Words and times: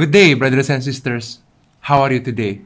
Good 0.00 0.12
day, 0.12 0.32
brothers 0.32 0.70
and 0.70 0.82
sisters. 0.82 1.40
How 1.80 2.00
are 2.00 2.10
you 2.10 2.20
today? 2.20 2.62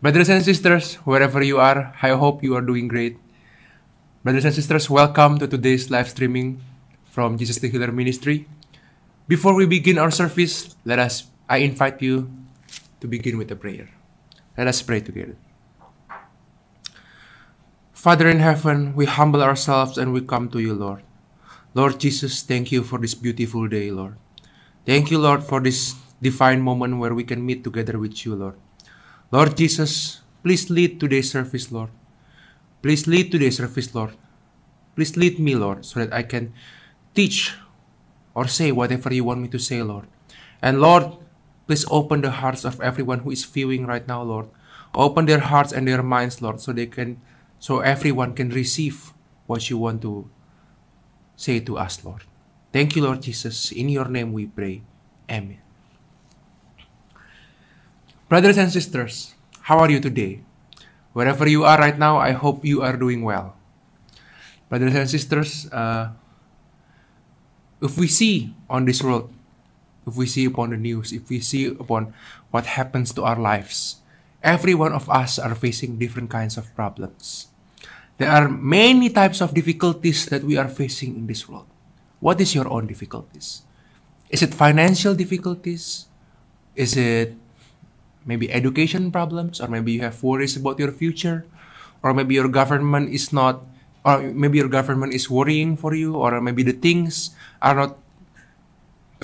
Brothers 0.00 0.28
and 0.30 0.38
sisters, 0.44 0.94
wherever 1.02 1.42
you 1.42 1.58
are, 1.58 1.92
I 2.00 2.10
hope 2.10 2.44
you 2.44 2.54
are 2.54 2.62
doing 2.62 2.86
great. 2.86 3.18
Brothers 4.22 4.44
and 4.44 4.54
sisters, 4.54 4.88
welcome 4.88 5.40
to 5.40 5.48
today's 5.48 5.90
live 5.90 6.08
streaming 6.08 6.62
from 7.10 7.38
Jesus 7.38 7.58
the 7.58 7.68
Healer 7.68 7.90
Ministry. 7.90 8.46
Before 9.26 9.52
we 9.52 9.66
begin 9.66 9.98
our 9.98 10.12
service, 10.12 10.76
let 10.84 11.00
us 11.00 11.26
I 11.50 11.56
invite 11.66 12.00
you 12.00 12.30
to 13.00 13.08
begin 13.08 13.36
with 13.36 13.50
a 13.50 13.56
prayer. 13.56 13.90
Let 14.56 14.68
us 14.68 14.80
pray 14.80 15.00
together. 15.00 15.34
Father 17.92 18.28
in 18.28 18.38
heaven, 18.38 18.94
we 18.94 19.06
humble 19.06 19.42
ourselves 19.42 19.98
and 19.98 20.12
we 20.12 20.20
come 20.20 20.48
to 20.50 20.60
you, 20.60 20.72
Lord. 20.72 21.02
Lord 21.74 21.98
Jesus, 21.98 22.44
thank 22.44 22.70
you 22.70 22.84
for 22.84 23.00
this 23.00 23.16
beautiful 23.16 23.66
day, 23.66 23.90
Lord. 23.90 24.14
Thank 24.86 25.10
you, 25.10 25.18
Lord, 25.18 25.42
for 25.42 25.58
this 25.58 25.98
divine 26.20 26.60
moment 26.60 26.98
where 26.98 27.14
we 27.14 27.24
can 27.24 27.44
meet 27.44 27.64
together 27.64 27.98
with 27.98 28.24
you, 28.24 28.34
Lord. 28.34 28.56
Lord 29.30 29.56
Jesus, 29.56 30.22
please 30.42 30.70
lead 30.70 31.00
today's 31.00 31.30
service, 31.30 31.70
Lord. 31.70 31.90
Please 32.82 33.06
lead 33.06 33.30
today's 33.30 33.58
service, 33.58 33.94
Lord. 33.94 34.16
Please 34.94 35.16
lead 35.16 35.38
me, 35.38 35.54
Lord, 35.54 35.84
so 35.84 36.00
that 36.00 36.12
I 36.12 36.22
can 36.22 36.52
teach 37.14 37.54
or 38.34 38.46
say 38.46 38.72
whatever 38.72 39.12
you 39.12 39.24
want 39.24 39.40
me 39.40 39.48
to 39.48 39.58
say, 39.58 39.82
Lord. 39.82 40.06
And 40.62 40.80
Lord, 40.80 41.18
please 41.66 41.84
open 41.90 42.22
the 42.22 42.30
hearts 42.30 42.64
of 42.64 42.80
everyone 42.80 43.20
who 43.20 43.30
is 43.30 43.44
viewing 43.44 43.86
right 43.86 44.06
now, 44.06 44.22
Lord. 44.22 44.48
Open 44.94 45.26
their 45.26 45.40
hearts 45.40 45.72
and 45.72 45.86
their 45.86 46.02
minds, 46.02 46.40
Lord, 46.40 46.60
so 46.60 46.72
they 46.72 46.86
can 46.86 47.20
so 47.58 47.80
everyone 47.80 48.34
can 48.34 48.50
receive 48.50 49.12
what 49.46 49.68
you 49.68 49.78
want 49.78 50.02
to 50.02 50.30
say 51.36 51.60
to 51.60 51.76
us, 51.76 52.04
Lord. 52.04 52.22
Thank 52.72 52.96
you, 52.96 53.02
Lord 53.02 53.22
Jesus. 53.22 53.72
In 53.72 53.88
your 53.88 54.06
name 54.06 54.32
we 54.32 54.46
pray. 54.46 54.82
Amen. 55.30 55.67
Brothers 58.28 58.60
and 58.60 58.68
sisters, 58.68 59.32
how 59.64 59.80
are 59.80 59.88
you 59.88 60.04
today? 60.04 60.44
Wherever 61.16 61.48
you 61.48 61.64
are 61.64 61.80
right 61.80 61.96
now, 61.96 62.20
I 62.20 62.36
hope 62.36 62.60
you 62.60 62.84
are 62.84 62.92
doing 62.92 63.24
well. 63.24 63.56
Brothers 64.68 64.94
and 64.94 65.08
sisters, 65.08 65.64
uh, 65.72 66.12
if 67.80 67.96
we 67.96 68.06
see 68.06 68.52
on 68.68 68.84
this 68.84 69.02
world, 69.02 69.32
if 70.06 70.12
we 70.12 70.28
see 70.28 70.44
upon 70.44 70.70
the 70.70 70.76
news, 70.76 71.10
if 71.10 71.32
we 71.32 71.40
see 71.40 71.72
upon 71.72 72.12
what 72.52 72.76
happens 72.76 73.16
to 73.16 73.24
our 73.24 73.40
lives, 73.40 74.04
every 74.44 74.76
one 74.76 74.92
of 74.92 75.08
us 75.08 75.38
are 75.38 75.54
facing 75.54 75.96
different 75.96 76.28
kinds 76.28 76.60
of 76.60 76.68
problems. 76.76 77.48
There 78.18 78.28
are 78.28 78.46
many 78.46 79.08
types 79.08 79.40
of 79.40 79.54
difficulties 79.54 80.26
that 80.26 80.44
we 80.44 80.58
are 80.58 80.68
facing 80.68 81.16
in 81.16 81.26
this 81.26 81.48
world. 81.48 81.66
What 82.20 82.42
is 82.42 82.54
your 82.54 82.68
own 82.68 82.88
difficulties? 82.88 83.62
Is 84.28 84.42
it 84.42 84.52
financial 84.52 85.14
difficulties? 85.14 86.12
Is 86.76 86.94
it 86.94 87.32
maybe 88.28 88.52
education 88.52 89.08
problems, 89.08 89.58
or 89.58 89.72
maybe 89.72 89.96
you 89.96 90.04
have 90.04 90.20
worries 90.22 90.54
about 90.60 90.76
your 90.76 90.92
future, 90.92 91.48
or 92.04 92.12
maybe 92.12 92.36
your 92.36 92.52
government 92.52 93.08
is 93.08 93.32
not, 93.32 93.64
or 94.04 94.20
maybe 94.20 94.60
your 94.60 94.68
government 94.68 95.16
is 95.16 95.32
worrying 95.32 95.80
for 95.80 95.96
you, 95.96 96.12
or 96.12 96.36
maybe 96.44 96.62
the 96.62 96.76
things 96.76 97.32
are 97.64 97.74
not 97.74 97.96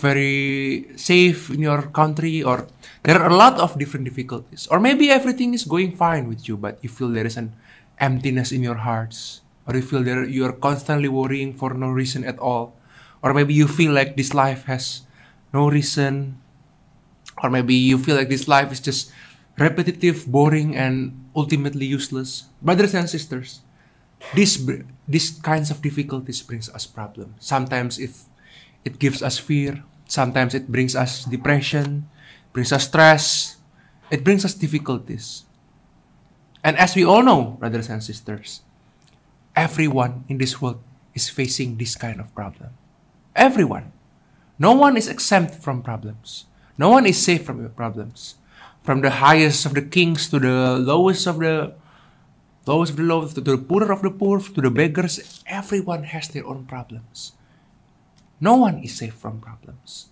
very 0.01 0.89
safe 0.97 1.53
in 1.53 1.61
your 1.61 1.83
country, 1.93 2.43
or 2.43 2.67
there 3.05 3.21
are 3.21 3.29
a 3.29 3.37
lot 3.37 3.61
of 3.61 3.79
different 3.79 4.09
difficulties, 4.09 4.67
or 4.73 4.81
maybe 4.81 5.13
everything 5.13 5.53
is 5.53 5.69
going 5.69 5.95
fine 5.95 6.27
with 6.27 6.49
you, 6.49 6.57
but 6.57 6.81
you 6.81 6.89
feel 6.89 7.13
there 7.13 7.29
is 7.29 7.37
an 7.37 7.53
emptiness 8.01 8.51
in 8.51 8.65
your 8.65 8.81
hearts, 8.83 9.45
or 9.69 9.77
you 9.77 9.85
feel 9.85 10.03
there 10.03 10.25
you 10.25 10.43
are 10.49 10.57
constantly 10.57 11.07
worrying 11.07 11.53
for 11.53 11.77
no 11.77 11.93
reason 11.93 12.25
at 12.25 12.41
all, 12.41 12.75
or 13.23 13.37
maybe 13.37 13.53
you 13.55 13.69
feel 13.69 13.93
like 13.93 14.17
this 14.17 14.35
life 14.35 14.65
has 14.65 15.07
no 15.53 15.71
reason 15.71 16.41
or 17.43 17.51
maybe 17.51 17.75
you 17.75 17.99
feel 17.99 18.17
like 18.17 18.29
this 18.29 18.49
life 18.49 18.73
is 18.73 18.81
just 18.81 19.11
repetitive, 19.59 20.27
boring, 20.27 20.77
and 20.77 21.15
ultimately 21.35 21.87
useless. 21.87 22.47
Brothers 22.63 22.95
and 22.95 23.09
sisters, 23.09 23.61
this 24.35 24.59
these 25.07 25.37
kinds 25.43 25.71
of 25.71 25.83
difficulties 25.83 26.43
brings 26.43 26.69
us 26.71 26.87
problems. 26.87 27.35
Sometimes 27.41 27.99
if 27.99 28.25
it 28.85 28.99
gives 28.99 29.23
us 29.23 29.39
fear, 29.39 29.85
sometimes 30.07 30.55
it 30.55 30.69
brings 30.69 30.97
us 30.97 31.25
depression, 31.25 32.09
brings 32.53 32.73
us 32.73 32.87
stress, 32.87 33.57
it 34.11 34.25
brings 34.25 34.45
us 34.45 34.55
difficulties. 34.55 35.45
And 36.63 36.79
as 36.79 36.97
we 36.97 37.05
all 37.05 37.23
know, 37.23 37.61
brothers 37.61 37.91
and 37.91 38.03
sisters, 38.03 38.63
everyone 39.55 40.25
in 40.29 40.39
this 40.39 40.61
world 40.63 40.81
is 41.13 41.29
facing 41.29 41.77
this 41.77 41.95
kind 41.95 42.21
of 42.21 42.35
problem. 42.35 42.71
Everyone. 43.37 43.93
No 44.59 44.73
one 44.73 44.97
is 44.97 45.09
exempt 45.09 45.57
from 45.57 45.83
problems. 45.83 46.47
No 46.77 46.91
one 46.91 47.07
is 47.07 47.23
safe 47.23 47.45
from 47.45 47.61
your 47.61 47.71
problems. 47.71 48.37
From 48.83 49.01
the 49.01 49.11
highest 49.11 49.65
of 49.65 49.75
the 49.75 49.83
kings 49.83 50.29
to 50.29 50.39
the 50.39 50.77
lowest 50.77 51.27
of 51.27 51.39
the 51.39 51.73
lowest 52.67 52.93
of 52.93 52.97
the 52.97 53.41
to 53.41 53.57
the 53.57 53.59
poorer 53.59 53.93
of 53.93 54.03
the 54.03 54.11
poor, 54.11 54.41
to 54.41 54.61
the 54.61 54.71
beggars, 54.71 55.43
everyone 55.47 56.05
has 56.05 56.29
their 56.29 56.47
own 56.47 56.67
problems. 56.67 57.33
No 58.41 58.57
one 58.57 58.83
is 58.83 58.99
safe 58.99 59.15
from 59.15 59.41
problems. 59.41 60.11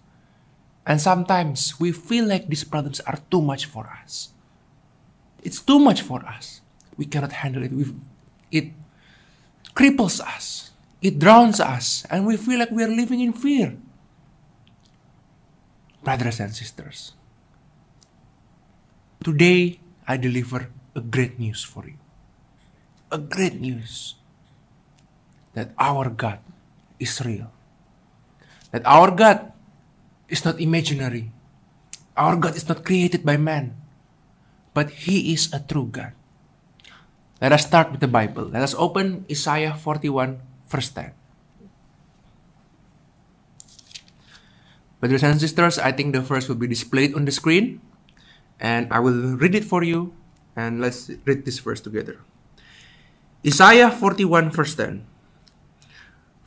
And 0.86 1.00
sometimes 1.00 1.78
we 1.78 1.92
feel 1.92 2.26
like 2.26 2.48
these 2.48 2.64
problems 2.64 3.00
are 3.00 3.18
too 3.30 3.42
much 3.42 3.66
for 3.66 3.86
us. 4.02 4.30
It's 5.42 5.60
too 5.60 5.78
much 5.78 6.02
for 6.02 6.24
us. 6.24 6.60
We 6.96 7.04
cannot 7.04 7.32
handle 7.32 7.62
it. 7.62 7.72
we 7.72 7.92
it 8.50 8.72
cripples 9.74 10.20
us. 10.20 10.70
It 11.02 11.18
drowns 11.18 11.60
us. 11.60 12.06
And 12.08 12.26
we 12.26 12.36
feel 12.36 12.58
like 12.58 12.70
we 12.70 12.84
are 12.84 12.88
living 12.88 13.20
in 13.20 13.32
fear 13.32 13.76
brothers 16.02 16.38
and 16.42 16.54
sisters. 16.54 17.14
Today, 19.22 19.78
I 20.06 20.18
deliver 20.18 20.68
a 20.94 21.00
great 21.00 21.38
news 21.38 21.62
for 21.62 21.86
you. 21.86 21.98
A 23.14 23.18
great 23.18 23.60
news 23.60 24.18
that 25.54 25.70
our 25.78 26.10
God 26.10 26.42
is 26.98 27.22
real. 27.22 27.50
That 28.74 28.82
our 28.84 29.14
God 29.14 29.52
is 30.28 30.44
not 30.44 30.58
imaginary. 30.58 31.30
Our 32.16 32.36
God 32.36 32.56
is 32.56 32.68
not 32.68 32.84
created 32.84 33.24
by 33.24 33.36
man, 33.36 33.76
but 34.74 35.06
He 35.06 35.32
is 35.32 35.52
a 35.52 35.60
true 35.60 35.88
God. 35.88 36.12
Let 37.40 37.52
us 37.52 37.66
start 37.66 37.90
with 37.90 38.00
the 38.00 38.10
Bible. 38.10 38.48
Let 38.48 38.62
us 38.62 38.74
open 38.76 39.24
Isaiah 39.30 39.74
41, 39.74 40.40
verse 40.68 40.90
10. 40.90 41.21
Brothers 45.02 45.26
and 45.26 45.34
sisters, 45.42 45.82
I 45.82 45.90
think 45.90 46.14
the 46.14 46.22
verse 46.22 46.46
will 46.46 46.54
be 46.54 46.70
displayed 46.70 47.18
on 47.18 47.26
the 47.26 47.34
screen 47.34 47.82
and 48.62 48.86
I 48.94 49.02
will 49.02 49.34
read 49.34 49.58
it 49.58 49.66
for 49.66 49.82
you 49.82 50.14
and 50.54 50.78
let's 50.78 51.10
read 51.26 51.42
this 51.42 51.58
verse 51.58 51.82
together. 51.82 52.22
Isaiah 53.42 53.90
41 53.90 54.54
verse 54.54 54.78
10. 54.78 55.02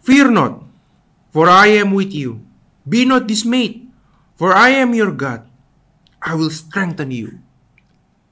Fear 0.08 0.32
not, 0.32 0.64
for 1.36 1.52
I 1.52 1.68
am 1.76 1.92
with 1.92 2.16
you. 2.16 2.48
Be 2.88 3.04
not 3.04 3.28
dismayed, 3.28 3.92
for 4.40 4.56
I 4.56 4.72
am 4.72 4.96
your 4.96 5.12
God. 5.12 5.44
I 6.24 6.40
will 6.40 6.50
strengthen 6.50 7.12
you. 7.12 7.44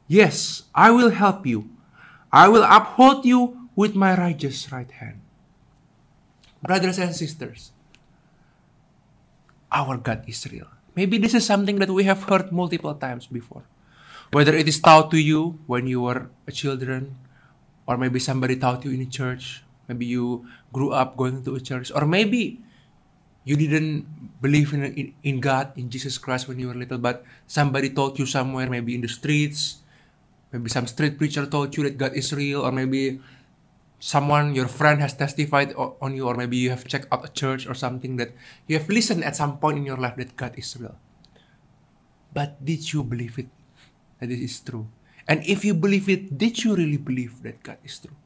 Yes, 0.07 0.63
I 0.71 0.95
will 0.95 1.11
help 1.11 1.43
you. 1.43 1.67
I 2.31 2.47
will 2.47 2.63
uphold 2.63 3.27
you 3.27 3.67
with 3.75 3.91
my 3.91 4.15
righteous 4.15 4.71
right 4.71 4.89
hand. 5.03 5.19
Brothers 6.63 6.95
and 6.95 7.11
sisters, 7.11 7.72
our 9.73 9.97
God 9.97 10.23
is 10.29 10.45
real. 10.47 10.69
Maybe 10.95 11.17
this 11.17 11.33
is 11.33 11.45
something 11.45 11.81
that 11.81 11.89
we 11.89 12.05
have 12.05 12.29
heard 12.29 12.53
multiple 12.53 12.93
times 12.93 13.25
before. 13.25 13.65
Whether 14.31 14.53
it 14.53 14.69
is 14.69 14.79
taught 14.79 15.09
to 15.11 15.17
you 15.17 15.57
when 15.65 15.89
you 15.89 16.01
were 16.01 16.29
a 16.47 16.51
children, 16.53 17.17
or 17.85 17.97
maybe 17.97 18.21
somebody 18.21 18.55
taught 18.55 18.85
you 18.85 18.91
in 18.93 19.01
a 19.01 19.09
church, 19.09 19.65
maybe 19.89 20.05
you 20.05 20.45
grew 20.71 20.93
up 20.93 21.17
going 21.17 21.43
to 21.43 21.55
a 21.55 21.61
church, 21.61 21.91
or 21.93 22.05
maybe 22.05 22.61
you 23.43 23.57
didn't 23.57 24.07
believe 24.41 24.73
in, 24.73 24.85
in, 24.85 25.13
in 25.23 25.35
God, 25.41 25.73
in 25.75 25.89
Jesus 25.89 26.17
Christ 26.17 26.47
when 26.47 26.57
you 26.59 26.69
were 26.69 26.77
little, 26.77 26.97
but 26.97 27.25
somebody 27.45 27.89
taught 27.89 28.17
you 28.17 28.25
somewhere, 28.25 28.69
maybe 28.69 28.95
in 28.95 29.01
the 29.01 29.11
streets, 29.11 29.83
maybe 30.51 30.69
some 30.69 30.87
street 30.87 31.17
preacher 31.17 31.45
told 31.45 31.75
you 31.75 31.83
that 31.83 31.97
God 31.97 32.13
is 32.13 32.31
real, 32.33 32.61
or 32.61 32.71
maybe 32.71 33.19
someone 34.03 34.51
your 34.51 34.67
friend 34.67 34.99
has 34.99 35.15
testified 35.15 35.71
on 35.79 36.11
you 36.11 36.27
or 36.27 36.35
maybe 36.35 36.59
you 36.59 36.67
have 36.67 36.83
checked 36.83 37.07
out 37.07 37.23
a 37.23 37.31
church 37.31 37.63
or 37.63 37.71
something 37.71 38.19
that 38.19 38.35
you 38.67 38.75
have 38.75 38.91
listened 38.91 39.23
at 39.23 39.31
some 39.31 39.55
point 39.63 39.79
in 39.79 39.87
your 39.87 39.95
life 39.95 40.19
that 40.19 40.35
god 40.35 40.51
is 40.59 40.75
real. 40.75 40.99
But 42.35 42.59
did 42.59 42.83
you 42.91 43.07
believe 43.07 43.39
it 43.39 43.47
that 44.19 44.27
it 44.27 44.43
is 44.43 44.59
true? 44.59 44.91
And 45.23 45.39
if 45.47 45.63
you 45.63 45.71
believe 45.71 46.11
it 46.11 46.35
did 46.35 46.67
you 46.67 46.75
really 46.75 46.99
believe 46.99 47.39
that 47.47 47.63
god 47.63 47.79
is 47.79 47.95
true? 48.03 48.19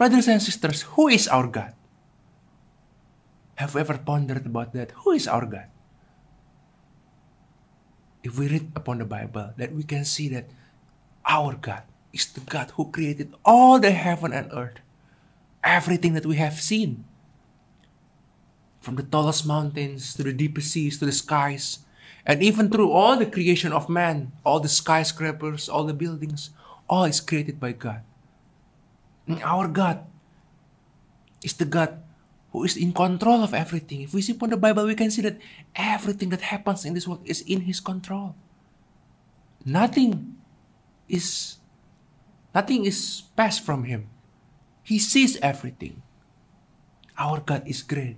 Brothers 0.00 0.24
and 0.24 0.40
sisters 0.40 0.88
who 0.96 1.12
is 1.12 1.28
our 1.28 1.52
god? 1.52 1.76
Have 3.60 3.76
you 3.76 3.84
ever 3.84 4.00
pondered 4.00 4.48
about 4.48 4.72
that? 4.72 4.96
Who 5.04 5.12
is 5.12 5.28
our 5.28 5.44
god? 5.44 5.68
If 8.24 8.40
we 8.40 8.48
read 8.48 8.72
upon 8.72 9.04
the 9.04 9.08
bible 9.08 9.52
that 9.60 9.76
we 9.76 9.84
can 9.84 10.08
see 10.08 10.32
that 10.32 10.48
our 11.28 11.52
god 11.60 11.84
is 12.16 12.32
the 12.32 12.40
God 12.40 12.72
who 12.74 12.90
created 12.90 13.36
all 13.44 13.78
the 13.78 13.92
heaven 13.92 14.32
and 14.32 14.48
earth, 14.56 14.80
everything 15.62 16.16
that 16.16 16.24
we 16.24 16.36
have 16.36 16.56
seen. 16.56 17.04
From 18.80 18.96
the 18.96 19.04
tallest 19.04 19.44
mountains 19.44 20.14
to 20.14 20.24
the 20.24 20.32
deepest 20.32 20.72
seas 20.72 20.98
to 20.98 21.04
the 21.04 21.12
skies, 21.12 21.84
And 22.26 22.42
even 22.42 22.68
through 22.68 22.90
all 22.90 23.14
the 23.14 23.30
creation 23.30 23.70
of 23.70 23.88
man, 23.88 24.34
all 24.42 24.58
the 24.58 24.68
skyscrapers, 24.68 25.70
all 25.70 25.86
the 25.86 25.94
buildings, 25.94 26.50
all 26.90 27.06
is 27.06 27.22
created 27.22 27.62
by 27.62 27.70
God. 27.70 28.02
And 29.30 29.38
our 29.46 29.70
God 29.70 30.02
is 31.42 31.54
the 31.54 31.64
God 31.64 32.02
who 32.50 32.66
is 32.66 32.76
in 32.76 32.90
control 32.92 33.46
of 33.46 33.54
everything. 33.54 34.02
If 34.02 34.12
we 34.12 34.22
see 34.22 34.34
upon 34.34 34.50
the 34.50 34.58
Bible, 34.58 34.86
we 34.86 34.98
can 34.98 35.10
see 35.14 35.22
that 35.22 35.38
everything 35.78 36.30
that 36.30 36.42
happens 36.50 36.84
in 36.84 36.94
this 36.94 37.06
world 37.06 37.22
is 37.24 37.46
in 37.46 37.62
His 37.62 37.78
control. 37.78 38.34
Nothing 39.64 40.34
is 41.06 41.58
nothing 42.56 42.88
is 42.88 43.28
passed 43.36 43.60
from 43.60 43.84
Him. 43.84 44.08
He 44.80 44.96
sees 44.96 45.36
everything. 45.44 46.00
Our 47.20 47.44
God 47.44 47.68
is 47.68 47.84
great. 47.84 48.16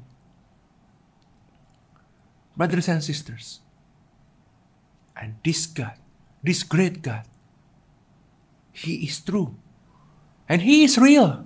Brothers 2.54 2.86
and 2.86 3.02
sisters, 3.02 3.58
and 5.18 5.34
this 5.42 5.66
God, 5.66 5.98
this 6.42 6.62
great 6.62 7.02
God, 7.02 7.26
He 8.70 9.10
is 9.10 9.18
true. 9.18 9.58
And 10.46 10.62
He 10.62 10.86
is 10.86 10.94
real. 10.98 11.42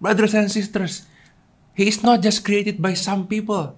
Brothers 0.00 0.32
and 0.32 0.48
sisters, 0.48 1.04
He 1.76 1.88
is 1.88 2.00
not 2.00 2.24
just 2.24 2.44
created 2.44 2.80
by 2.80 2.96
some 2.96 3.28
people 3.28 3.76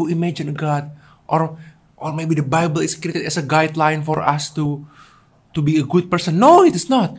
who 0.00 0.08
imagine 0.08 0.56
God 0.56 0.92
or 1.28 1.56
or 1.96 2.12
maybe 2.14 2.36
the 2.36 2.46
Bible 2.46 2.80
is 2.80 2.94
created 2.94 3.26
as 3.26 3.36
a 3.36 3.44
guideline 3.44 4.04
for 4.04 4.22
us 4.22 4.52
to 4.54 4.86
to 5.54 5.62
be 5.62 5.78
a 5.78 5.84
good 5.84 6.10
person. 6.10 6.38
No, 6.38 6.64
it 6.64 6.74
is 6.74 6.88
not. 6.88 7.16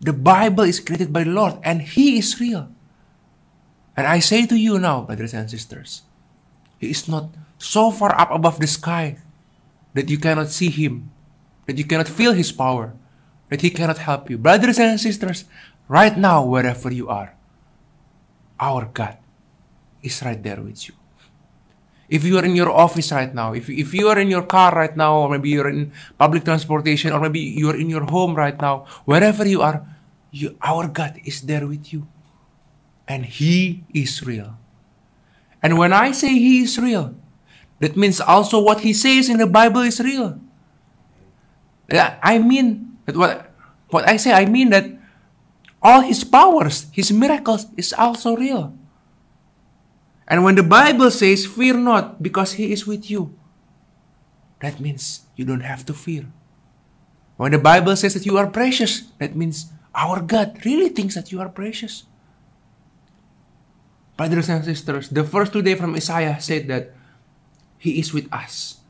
The 0.00 0.12
Bible 0.12 0.64
is 0.64 0.80
created 0.80 1.12
by 1.12 1.24
the 1.24 1.34
Lord 1.34 1.58
and 1.62 1.82
He 1.82 2.18
is 2.18 2.38
real. 2.40 2.68
And 3.96 4.06
I 4.06 4.20
say 4.20 4.46
to 4.46 4.56
you 4.56 4.78
now, 4.78 5.02
brothers 5.02 5.34
and 5.34 5.50
sisters, 5.50 6.02
He 6.78 6.90
is 6.90 7.08
not 7.08 7.34
so 7.58 7.90
far 7.90 8.14
up 8.14 8.30
above 8.30 8.60
the 8.60 8.70
sky 8.70 9.18
that 9.94 10.08
you 10.08 10.18
cannot 10.18 10.48
see 10.48 10.70
Him, 10.70 11.10
that 11.66 11.78
you 11.78 11.84
cannot 11.84 12.06
feel 12.06 12.32
His 12.32 12.52
power, 12.52 12.94
that 13.50 13.60
He 13.60 13.70
cannot 13.70 13.98
help 13.98 14.30
you. 14.30 14.38
Brothers 14.38 14.78
and 14.78 15.00
sisters, 15.00 15.44
right 15.88 16.16
now, 16.16 16.44
wherever 16.44 16.92
you 16.92 17.08
are, 17.08 17.34
our 18.60 18.86
God 18.86 19.18
is 20.02 20.22
right 20.22 20.40
there 20.40 20.62
with 20.62 20.86
you. 20.88 20.94
If 22.08 22.24
you 22.24 22.38
are 22.38 22.44
in 22.44 22.56
your 22.56 22.72
office 22.72 23.12
right 23.12 23.32
now, 23.32 23.52
if, 23.52 23.68
if 23.68 23.92
you 23.92 24.08
are 24.08 24.18
in 24.18 24.28
your 24.28 24.48
car 24.48 24.72
right 24.74 24.96
now, 24.96 25.18
or 25.20 25.28
maybe 25.28 25.50
you're 25.50 25.68
in 25.68 25.92
public 26.16 26.44
transportation, 26.44 27.12
or 27.12 27.20
maybe 27.20 27.40
you're 27.40 27.76
in 27.76 27.90
your 27.90 28.04
home 28.04 28.34
right 28.34 28.58
now, 28.58 28.86
wherever 29.04 29.46
you 29.46 29.60
are, 29.60 29.84
you, 30.30 30.56
our 30.62 30.88
God 30.88 31.20
is 31.24 31.42
there 31.42 31.66
with 31.66 31.92
you 31.92 32.06
and 33.08 33.24
He 33.24 33.84
is 33.92 34.22
real. 34.22 34.56
And 35.62 35.76
when 35.76 35.92
I 35.92 36.12
say 36.12 36.28
He 36.28 36.62
is 36.62 36.78
real, 36.78 37.16
that 37.80 37.96
means 37.96 38.20
also 38.20 38.60
what 38.60 38.80
He 38.80 38.92
says 38.92 39.28
in 39.28 39.38
the 39.38 39.48
Bible 39.48 39.82
is 39.82 39.98
real. 39.98 40.38
I 41.90 42.38
mean 42.38 43.00
that 43.06 43.16
what 43.16 43.50
what 43.88 44.06
I 44.06 44.20
say, 44.20 44.32
I 44.32 44.44
mean 44.44 44.68
that 44.70 44.84
all 45.82 46.00
His 46.04 46.22
powers, 46.22 46.86
His 46.92 47.10
miracles 47.10 47.66
is 47.76 47.96
also 47.96 48.36
real. 48.36 48.77
And 50.28 50.44
when 50.44 50.54
the 50.54 50.62
Bible 50.62 51.10
says, 51.10 51.48
Fear 51.48 51.80
not, 51.80 52.22
because 52.22 52.52
He 52.60 52.70
is 52.70 52.86
with 52.86 53.10
you, 53.10 53.32
that 54.60 54.78
means 54.78 55.24
you 55.34 55.48
don't 55.48 55.64
have 55.64 55.86
to 55.86 55.94
fear. 55.94 56.28
When 57.40 57.52
the 57.52 57.58
Bible 57.58 57.96
says 57.96 58.12
that 58.12 58.26
you 58.26 58.36
are 58.36 58.46
precious, 58.46 59.08
that 59.18 59.34
means 59.34 59.72
our 59.94 60.20
God 60.20 60.60
really 60.66 60.90
thinks 60.90 61.14
that 61.14 61.32
you 61.32 61.40
are 61.40 61.48
precious. 61.48 62.04
Brothers 64.18 64.50
and 64.50 64.64
sisters, 64.64 65.08
the 65.08 65.24
first 65.24 65.52
two 65.52 65.62
days 65.62 65.78
from 65.78 65.94
Isaiah 65.94 66.36
said 66.40 66.68
that 66.68 66.92
He 67.78 67.98
is 67.98 68.12
with 68.12 68.28
us, 68.34 68.82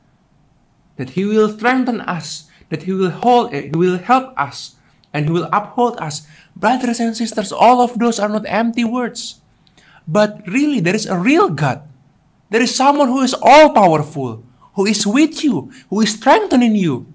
that 0.97 1.11
He 1.11 1.23
will 1.23 1.47
strengthen 1.53 2.01
us, 2.01 2.49
that 2.67 2.83
He 2.83 2.91
will 2.91 3.13
hold, 3.13 3.53
eh, 3.53 3.69
He 3.69 3.77
will 3.77 4.01
help 4.01 4.33
us, 4.35 4.75
and 5.13 5.25
He 5.25 5.31
will 5.31 5.47
uphold 5.53 6.01
us. 6.01 6.27
Brothers 6.57 6.99
and 6.99 7.15
sisters, 7.15 7.53
all 7.53 7.79
of 7.79 7.97
those 7.97 8.19
are 8.19 8.27
not 8.27 8.49
empty 8.49 8.83
words, 8.83 9.38
but 10.09 10.41
really 10.49 10.81
there 10.81 10.97
is 10.97 11.05
a 11.05 11.13
real 11.13 11.53
God. 11.53 11.85
There 12.49 12.65
is 12.65 12.73
someone 12.73 13.13
who 13.13 13.21
is 13.21 13.37
all 13.37 13.69
powerful, 13.77 14.41
who 14.73 14.89
is 14.89 15.05
with 15.05 15.45
you, 15.45 15.69
who 15.93 16.01
is 16.01 16.17
strengthening 16.17 16.73
you. 16.73 17.05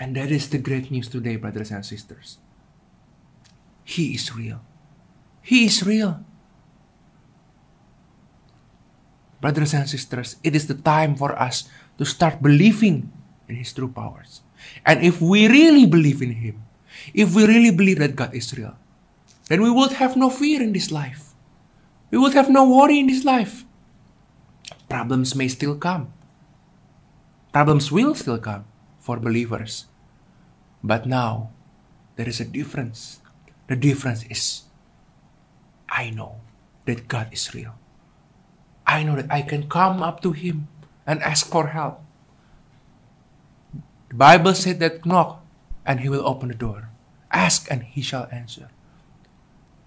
And 0.00 0.16
that 0.16 0.32
is 0.32 0.48
the 0.48 0.56
great 0.56 0.90
news 0.90 1.12
today, 1.12 1.36
brothers 1.36 1.70
and 1.70 1.84
sisters. 1.84 2.40
He 3.84 4.16
is 4.16 4.32
real. 4.32 4.64
He 5.44 5.68
is 5.68 5.84
real. 5.84 6.24
Brothers 9.44 9.76
and 9.76 9.84
sisters, 9.84 10.40
it 10.40 10.56
is 10.56 10.66
the 10.72 10.80
time 10.80 11.20
for 11.20 11.36
us 11.36 11.68
to 12.00 12.08
start 12.08 12.40
believing 12.40 13.12
in 13.46 13.60
His 13.60 13.76
true 13.76 13.92
powers. 13.92 14.40
And 14.88 15.04
if 15.04 15.20
we 15.20 15.52
really 15.52 15.84
believe 15.84 16.24
in 16.24 16.32
Him, 16.32 16.64
if 17.12 17.36
we 17.36 17.44
really 17.44 17.76
believe 17.76 18.00
that 18.00 18.16
God 18.16 18.32
is 18.32 18.56
real, 18.56 18.72
then 19.48 19.62
we 19.62 19.70
would 19.70 19.92
have 20.00 20.16
no 20.16 20.30
fear 20.30 20.62
in 20.62 20.72
this 20.72 20.90
life. 20.90 21.34
We 22.10 22.18
would 22.18 22.34
have 22.34 22.48
no 22.48 22.68
worry 22.68 22.98
in 22.98 23.08
this 23.08 23.24
life. 23.24 23.64
Problems 24.88 25.34
may 25.34 25.48
still 25.48 25.76
come. 25.76 26.12
Problems 27.52 27.92
will 27.92 28.14
still 28.14 28.38
come 28.38 28.64
for 28.98 29.18
believers. 29.18 29.86
But 30.82 31.06
now, 31.06 31.50
there 32.16 32.28
is 32.28 32.40
a 32.40 32.44
difference. 32.44 33.20
The 33.68 33.76
difference 33.76 34.24
is 34.30 34.64
I 35.88 36.10
know 36.10 36.40
that 36.86 37.08
God 37.08 37.28
is 37.32 37.54
real. 37.54 37.74
I 38.86 39.02
know 39.02 39.16
that 39.16 39.30
I 39.30 39.42
can 39.42 39.68
come 39.68 40.02
up 40.02 40.20
to 40.22 40.32
Him 40.32 40.68
and 41.06 41.22
ask 41.22 41.46
for 41.46 41.68
help. 41.68 42.02
The 44.10 44.16
Bible 44.16 44.54
said 44.54 44.80
that 44.80 45.06
knock 45.06 45.42
and 45.86 46.00
He 46.00 46.08
will 46.08 46.26
open 46.26 46.48
the 46.48 46.54
door. 46.54 46.90
Ask 47.32 47.70
and 47.70 47.82
He 47.82 48.02
shall 48.02 48.28
answer. 48.30 48.68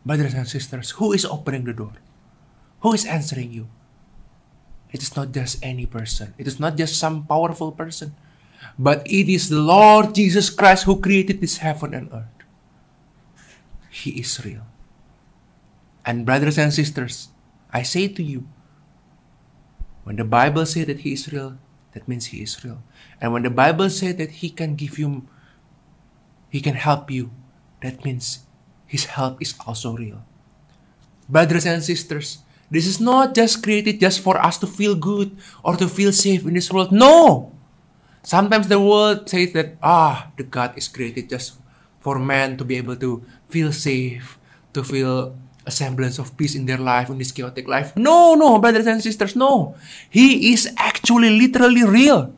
Brothers 0.08 0.34
and 0.34 0.48
sisters, 0.48 0.96
who 0.96 1.12
is 1.12 1.28
opening 1.28 1.68
the 1.68 1.76
door? 1.76 1.92
Who 2.80 2.94
is 2.96 3.04
answering 3.04 3.52
you? 3.52 3.68
It 4.96 5.04
is 5.04 5.20
not 5.20 5.36
just 5.36 5.60
any 5.60 5.86
person. 5.86 6.34
It 6.40 6.48
is 6.48 6.64
not 6.64 6.80
just 6.80 6.96
some 6.96 7.28
powerful 7.28 7.76
person. 7.76 8.16
But 8.80 9.04
it 9.04 9.28
is 9.28 9.52
the 9.52 9.60
Lord 9.60 10.16
Jesus 10.16 10.50
Christ 10.50 10.86
who 10.86 11.04
created 11.04 11.42
this 11.42 11.58
heaven 11.60 11.94
and 11.94 12.08
earth. 12.08 12.40
He 13.92 14.16
is 14.24 14.40
real. 14.46 14.64
And 16.06 16.26
brothers 16.26 16.58
and 16.58 16.72
sisters, 16.72 17.28
I 17.74 17.84
say 17.84 18.08
to 18.08 18.24
you, 18.24 18.48
when 20.08 20.16
the 20.16 20.24
Bible 20.24 20.66
says 20.66 20.88
that 20.88 21.04
He 21.04 21.12
is 21.20 21.28
real, 21.34 21.60
that 21.92 22.08
means 22.08 22.32
He 22.32 22.40
is 22.40 22.64
real. 22.64 22.80
And 23.20 23.34
when 23.34 23.44
the 23.44 23.52
Bible 23.52 23.90
says 23.90 24.16
that 24.16 24.40
He 24.40 24.50
can 24.50 24.80
give 24.80 24.98
you, 24.98 25.28
He 26.48 26.62
can 26.62 26.80
help 26.80 27.12
you, 27.12 27.32
that 27.84 28.06
means 28.06 28.47
His 28.88 29.06
help 29.06 29.42
is 29.42 29.54
also 29.68 29.96
real. 29.96 30.24
Brothers 31.28 31.68
and 31.68 31.84
sisters, 31.84 32.40
this 32.72 32.88
is 32.88 33.00
not 33.00 33.36
just 33.36 33.62
created 33.62 34.00
just 34.00 34.20
for 34.20 34.40
us 34.40 34.58
to 34.60 34.68
feel 34.68 34.96
good 34.96 35.36
or 35.64 35.76
to 35.76 35.88
feel 35.88 36.12
safe 36.12 36.48
in 36.48 36.56
this 36.56 36.72
world. 36.72 36.92
No! 36.92 37.52
Sometimes 38.24 38.68
the 38.68 38.80
world 38.80 39.30
says 39.30 39.54
that, 39.54 39.76
ah, 39.84 40.32
the 40.36 40.44
God 40.44 40.76
is 40.76 40.88
created 40.88 41.30
just 41.30 41.60
for 42.00 42.20
man 42.20 42.58
to 42.58 42.66
be 42.66 42.76
able 42.76 42.96
to 42.96 43.24
feel 43.48 43.72
safe, 43.72 44.40
to 44.74 44.84
feel 44.84 45.36
a 45.68 45.72
semblance 45.72 46.20
of 46.20 46.36
peace 46.36 46.56
in 46.56 46.66
their 46.66 46.80
life, 46.80 47.10
in 47.10 47.20
this 47.20 47.32
chaotic 47.32 47.68
life. 47.68 47.96
No, 47.96 48.36
no, 48.36 48.60
brothers 48.60 48.88
and 48.88 49.04
sisters, 49.04 49.36
no. 49.36 49.76
He 50.10 50.54
is 50.54 50.72
actually 50.78 51.36
literally 51.36 51.84
real. 51.84 52.34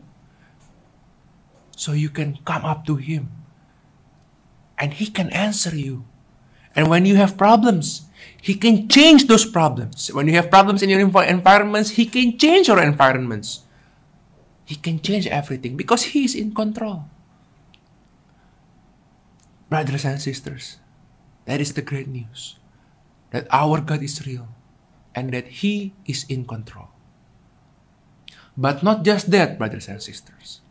So 1.78 1.94
you 1.94 2.10
can 2.10 2.38
come 2.46 2.66
up 2.66 2.86
to 2.86 2.98
Him 2.98 3.30
and 4.78 4.94
He 4.94 5.08
can 5.08 5.30
answer 5.30 5.76
you. 5.76 6.06
And 6.76 6.88
when 6.88 7.06
you 7.06 7.16
have 7.16 7.38
problems, 7.38 8.06
He 8.42 8.56
can 8.56 8.88
change 8.88 9.28
those 9.28 9.46
problems. 9.46 10.12
When 10.14 10.28
you 10.28 10.34
have 10.36 10.50
problems 10.50 10.82
in 10.82 10.90
your 10.90 11.02
environments, 11.02 11.92
He 11.92 12.06
can 12.06 12.38
change 12.38 12.68
your 12.68 12.82
environments. 12.82 13.66
He 14.66 14.76
can 14.76 15.02
change 15.02 15.26
everything 15.28 15.76
because 15.76 16.14
He 16.14 16.26
is 16.26 16.36
in 16.36 16.54
control. 16.54 17.06
Brothers 19.70 20.06
and 20.06 20.22
sisters, 20.22 20.78
that 21.46 21.62
is 21.62 21.74
the 21.74 21.82
great 21.82 22.08
news 22.08 22.58
that 23.32 23.48
our 23.52 23.82
God 23.82 24.02
is 24.02 24.26
real 24.26 24.48
and 25.14 25.34
that 25.34 25.62
He 25.62 25.94
is 26.06 26.26
in 26.30 26.46
control. 26.46 26.90
But 28.58 28.84
not 28.84 29.06
just 29.06 29.32
that, 29.32 29.58
brothers 29.58 29.88
and 29.88 30.02
sisters. 30.02 30.62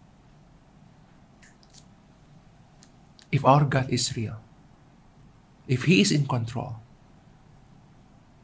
If 3.30 3.44
our 3.44 3.64
God 3.64 3.90
is 3.90 4.16
real, 4.16 4.40
if 5.68 5.84
He 5.84 6.00
is 6.00 6.10
in 6.10 6.26
control, 6.26 6.76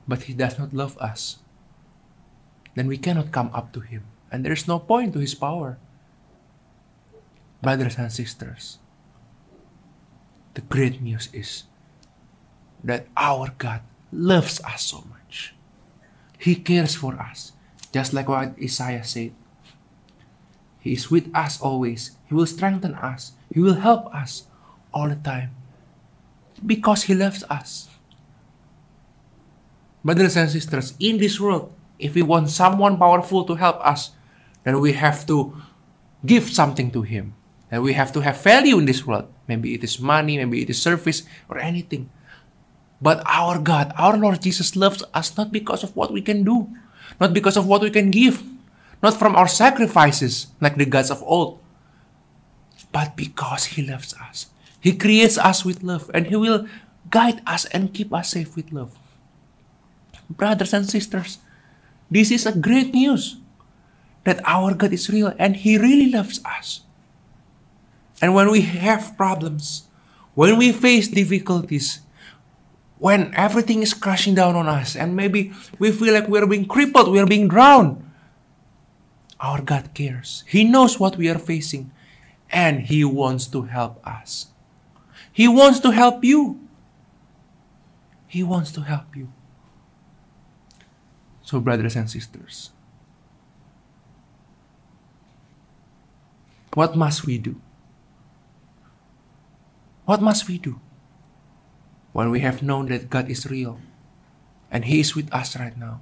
but 0.06 0.22
He 0.30 0.34
does 0.34 0.58
not 0.58 0.72
love 0.72 0.96
us, 0.98 1.38
then 2.76 2.86
we 2.86 2.98
cannot 2.98 3.32
come 3.32 3.50
up 3.52 3.72
to 3.72 3.80
Him, 3.80 4.04
and 4.30 4.44
there 4.44 4.52
is 4.52 4.68
no 4.68 4.78
point 4.78 5.12
to 5.14 5.18
His 5.18 5.34
power. 5.34 5.78
Brothers 7.62 7.96
and 7.96 8.12
sisters, 8.12 8.78
the 10.52 10.60
great 10.60 11.00
news 11.00 11.30
is 11.32 11.64
that 12.84 13.06
our 13.16 13.48
God 13.56 13.80
loves 14.12 14.60
us 14.60 14.84
so 14.84 15.02
much. 15.08 15.54
He 16.38 16.54
cares 16.54 16.94
for 16.94 17.14
us. 17.18 17.52
Just 17.90 18.12
like 18.12 18.28
what 18.28 18.58
Isaiah 18.60 19.04
said. 19.04 19.32
He 20.80 20.92
is 20.92 21.10
with 21.10 21.30
us 21.34 21.60
always. 21.60 22.18
He 22.28 22.34
will 22.34 22.44
strengthen 22.44 22.94
us. 22.94 23.32
He 23.52 23.60
will 23.60 23.80
help 23.80 24.12
us 24.12 24.44
all 24.92 25.08
the 25.08 25.16
time. 25.16 25.54
Because 26.64 27.04
He 27.04 27.14
loves 27.14 27.44
us. 27.50 27.88
Brothers 30.04 30.36
and 30.36 30.50
sisters, 30.50 30.94
in 31.00 31.18
this 31.18 31.40
world, 31.40 31.72
if 31.98 32.14
we 32.14 32.22
want 32.22 32.50
someone 32.50 32.98
powerful 32.98 33.44
to 33.44 33.54
help 33.54 33.80
us, 33.80 34.12
then 34.64 34.80
we 34.80 34.92
have 34.92 35.26
to 35.26 35.56
give 36.24 36.50
something 36.50 36.90
to 36.90 37.02
Him. 37.02 37.34
And 37.70 37.82
we 37.82 37.92
have 37.94 38.12
to 38.12 38.20
have 38.20 38.40
value 38.40 38.78
in 38.78 38.84
this 38.84 39.06
world. 39.06 39.26
Maybe 39.48 39.74
it 39.74 39.82
is 39.84 40.00
money, 40.00 40.36
maybe 40.36 40.62
it 40.62 40.70
is 40.70 40.80
service, 40.80 41.22
or 41.48 41.58
anything. 41.58 42.10
But 43.00 43.22
our 43.26 43.58
God, 43.58 43.92
our 43.98 44.16
Lord 44.16 44.40
Jesus 44.40 44.76
loves 44.76 45.02
us 45.12 45.36
not 45.36 45.52
because 45.52 45.84
of 45.84 45.96
what 45.96 46.12
we 46.12 46.22
can 46.22 46.44
do, 46.44 46.68
not 47.20 47.32
because 47.32 47.56
of 47.56 47.66
what 47.66 47.82
we 47.82 47.90
can 47.90 48.10
give, 48.10 48.42
not 49.02 49.18
from 49.18 49.36
our 49.36 49.48
sacrifices 49.48 50.48
like 50.60 50.76
the 50.76 50.86
gods 50.86 51.10
of 51.10 51.22
old, 51.22 51.60
but 52.92 53.16
because 53.16 53.76
He 53.76 53.84
loves 53.84 54.14
us. 54.14 54.46
He 54.84 54.92
creates 54.92 55.40
us 55.40 55.64
with 55.64 55.82
love 55.82 56.10
and 56.12 56.26
He 56.26 56.36
will 56.36 56.68
guide 57.08 57.40
us 57.48 57.64
and 57.72 57.88
keep 57.88 58.12
us 58.12 58.36
safe 58.36 58.54
with 58.54 58.68
love. 58.70 58.92
Brothers 60.28 60.76
and 60.76 60.84
sisters, 60.84 61.38
this 62.10 62.30
is 62.30 62.44
a 62.44 62.52
great 62.52 62.92
news 62.92 63.40
that 64.24 64.44
our 64.44 64.74
God 64.74 64.92
is 64.92 65.08
real 65.08 65.32
and 65.38 65.56
He 65.56 65.78
really 65.78 66.12
loves 66.12 66.44
us. 66.44 66.84
And 68.20 68.34
when 68.34 68.50
we 68.50 68.60
have 68.60 69.16
problems, 69.16 69.88
when 70.34 70.58
we 70.58 70.70
face 70.70 71.08
difficulties, 71.08 72.00
when 72.98 73.32
everything 73.34 73.80
is 73.80 73.94
crashing 73.94 74.34
down 74.34 74.54
on 74.54 74.68
us, 74.68 74.96
and 74.96 75.16
maybe 75.16 75.50
we 75.78 75.92
feel 75.92 76.12
like 76.12 76.28
we're 76.28 76.46
being 76.46 76.68
crippled, 76.68 77.10
we're 77.10 77.24
being 77.24 77.48
drowned, 77.48 78.04
our 79.40 79.62
God 79.62 79.94
cares. 79.94 80.44
He 80.46 80.62
knows 80.62 81.00
what 81.00 81.16
we 81.16 81.30
are 81.30 81.38
facing, 81.38 81.90
and 82.50 82.80
He 82.80 83.02
wants 83.02 83.46
to 83.48 83.62
help 83.62 84.06
us. 84.06 84.52
He 85.34 85.50
wants 85.50 85.80
to 85.80 85.90
help 85.90 86.22
you. 86.22 86.62
He 88.30 88.46
wants 88.46 88.70
to 88.78 88.82
help 88.86 89.16
you. 89.18 89.34
So, 91.42 91.58
brothers 91.58 91.98
and 91.98 92.08
sisters, 92.08 92.70
what 96.72 96.94
must 96.94 97.26
we 97.26 97.36
do? 97.36 97.58
What 100.06 100.22
must 100.22 100.46
we 100.46 100.56
do 100.56 100.78
when 102.12 102.30
we 102.30 102.38
have 102.38 102.62
known 102.62 102.86
that 102.94 103.10
God 103.10 103.28
is 103.28 103.50
real 103.50 103.80
and 104.70 104.84
He 104.84 105.00
is 105.00 105.16
with 105.16 105.34
us 105.34 105.58
right 105.58 105.76
now? 105.76 106.00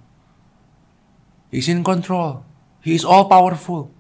He's 1.51 1.73
in 1.73 1.83
control, 1.85 2.45
He 2.83 2.95
is 2.95 3.05
all 3.05 3.33
powerful, 3.33 3.91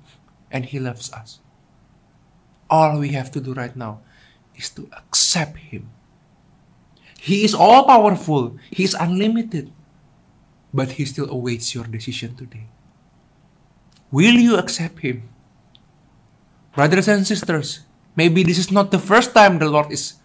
and 0.50 0.66
He 0.66 0.78
loves 0.78 1.10
us. 1.10 1.40
All 2.68 3.00
we 3.00 3.16
have 3.16 3.30
to 3.32 3.40
do 3.40 3.54
right 3.54 3.74
now 3.74 4.00
is 4.62 4.70
to 4.78 4.86
accept 4.94 5.58
Him. 5.58 5.90
He 7.18 7.44
is 7.44 7.54
all 7.54 7.84
powerful, 7.84 8.56
He 8.70 8.86
is 8.86 8.94
unlimited, 8.94 9.74
but 10.72 10.96
He 10.96 11.04
still 11.04 11.28
awaits 11.28 11.74
your 11.74 11.84
decision 11.84 12.38
today. 12.38 12.70
Will 14.14 14.38
you 14.38 14.56
accept 14.56 15.02
Him? 15.02 15.26
Brothers 16.72 17.08
and 17.08 17.26
sisters, 17.26 17.84
Maybe 18.14 18.42
this 18.42 18.58
is 18.58 18.70
not 18.70 18.90
the 18.90 19.00
first 19.00 19.32
time 19.32 19.58
the 19.58 19.70
Lord 19.70 19.90
is 19.90 20.20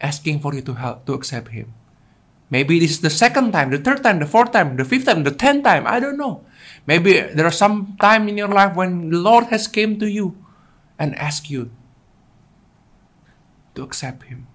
asking 0.00 0.40
for 0.40 0.54
you 0.54 0.60
to 0.62 0.74
help 0.74 1.06
to 1.06 1.14
accept 1.14 1.48
Him. 1.48 1.72
Maybe 2.50 2.78
this 2.78 2.90
is 2.90 3.00
the 3.00 3.08
second 3.10 3.52
time, 3.52 3.70
the 3.70 3.80
third 3.80 4.02
time, 4.02 4.20
the 4.20 4.28
fourth 4.28 4.52
time, 4.52 4.76
the 4.76 4.84
fifth 4.84 5.06
time, 5.06 5.24
the 5.24 5.32
tenth 5.32 5.64
time. 5.64 5.86
I 5.86 6.00
don't 6.00 6.18
know. 6.18 6.44
Maybe 6.86 7.20
there 7.20 7.46
are 7.46 7.54
some 7.54 7.96
time 7.96 8.28
in 8.28 8.36
your 8.36 8.52
life 8.52 8.76
when 8.76 9.08
the 9.08 9.16
Lord 9.16 9.46
has 9.48 9.66
came 9.66 9.98
to 10.00 10.06
you 10.06 10.36
and 10.98 11.16
asked 11.16 11.48
you 11.48 11.72
to 13.74 13.82
accept 13.82 14.24
Him. 14.24 14.46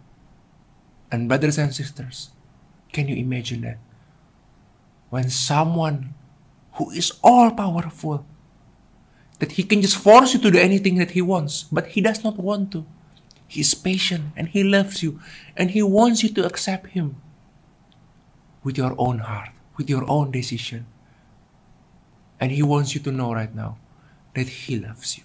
And 1.11 1.27
brothers 1.27 1.57
and 1.57 1.73
sisters, 1.73 2.31
can 2.91 3.07
you 3.07 3.15
imagine 3.15 3.61
that? 3.61 3.77
When 5.09 5.29
someone 5.29 6.13
who 6.73 6.91
is 6.91 7.11
all 7.23 7.51
powerful 7.51 8.25
that 9.39 9.53
he 9.53 9.63
can 9.63 9.81
just 9.81 9.97
force 9.97 10.33
you 10.33 10.39
to 10.39 10.51
do 10.51 10.57
anything 10.57 10.95
that 10.97 11.11
he 11.11 11.21
wants, 11.21 11.63
but 11.71 11.87
he 11.87 12.01
does 12.01 12.23
not 12.23 12.37
want 12.37 12.71
to. 12.71 12.85
He 13.47 13.61
is 13.61 13.73
patient 13.73 14.33
and 14.35 14.47
he 14.49 14.63
loves 14.63 15.01
you 15.01 15.19
and 15.55 15.71
he 15.71 15.81
wants 15.81 16.23
you 16.23 16.29
to 16.29 16.45
accept 16.45 16.87
him 16.87 17.21
with 18.63 18.77
your 18.77 18.95
own 18.97 19.19
heart, 19.19 19.49
with 19.77 19.89
your 19.89 20.09
own 20.09 20.31
decision. 20.31 20.85
And 22.39 22.51
he 22.51 22.61
wants 22.61 22.93
you 22.93 23.01
to 23.01 23.11
know 23.11 23.33
right 23.33 23.53
now 23.53 23.77
that 24.35 24.47
he 24.47 24.77
loves 24.77 25.17
you. 25.17 25.23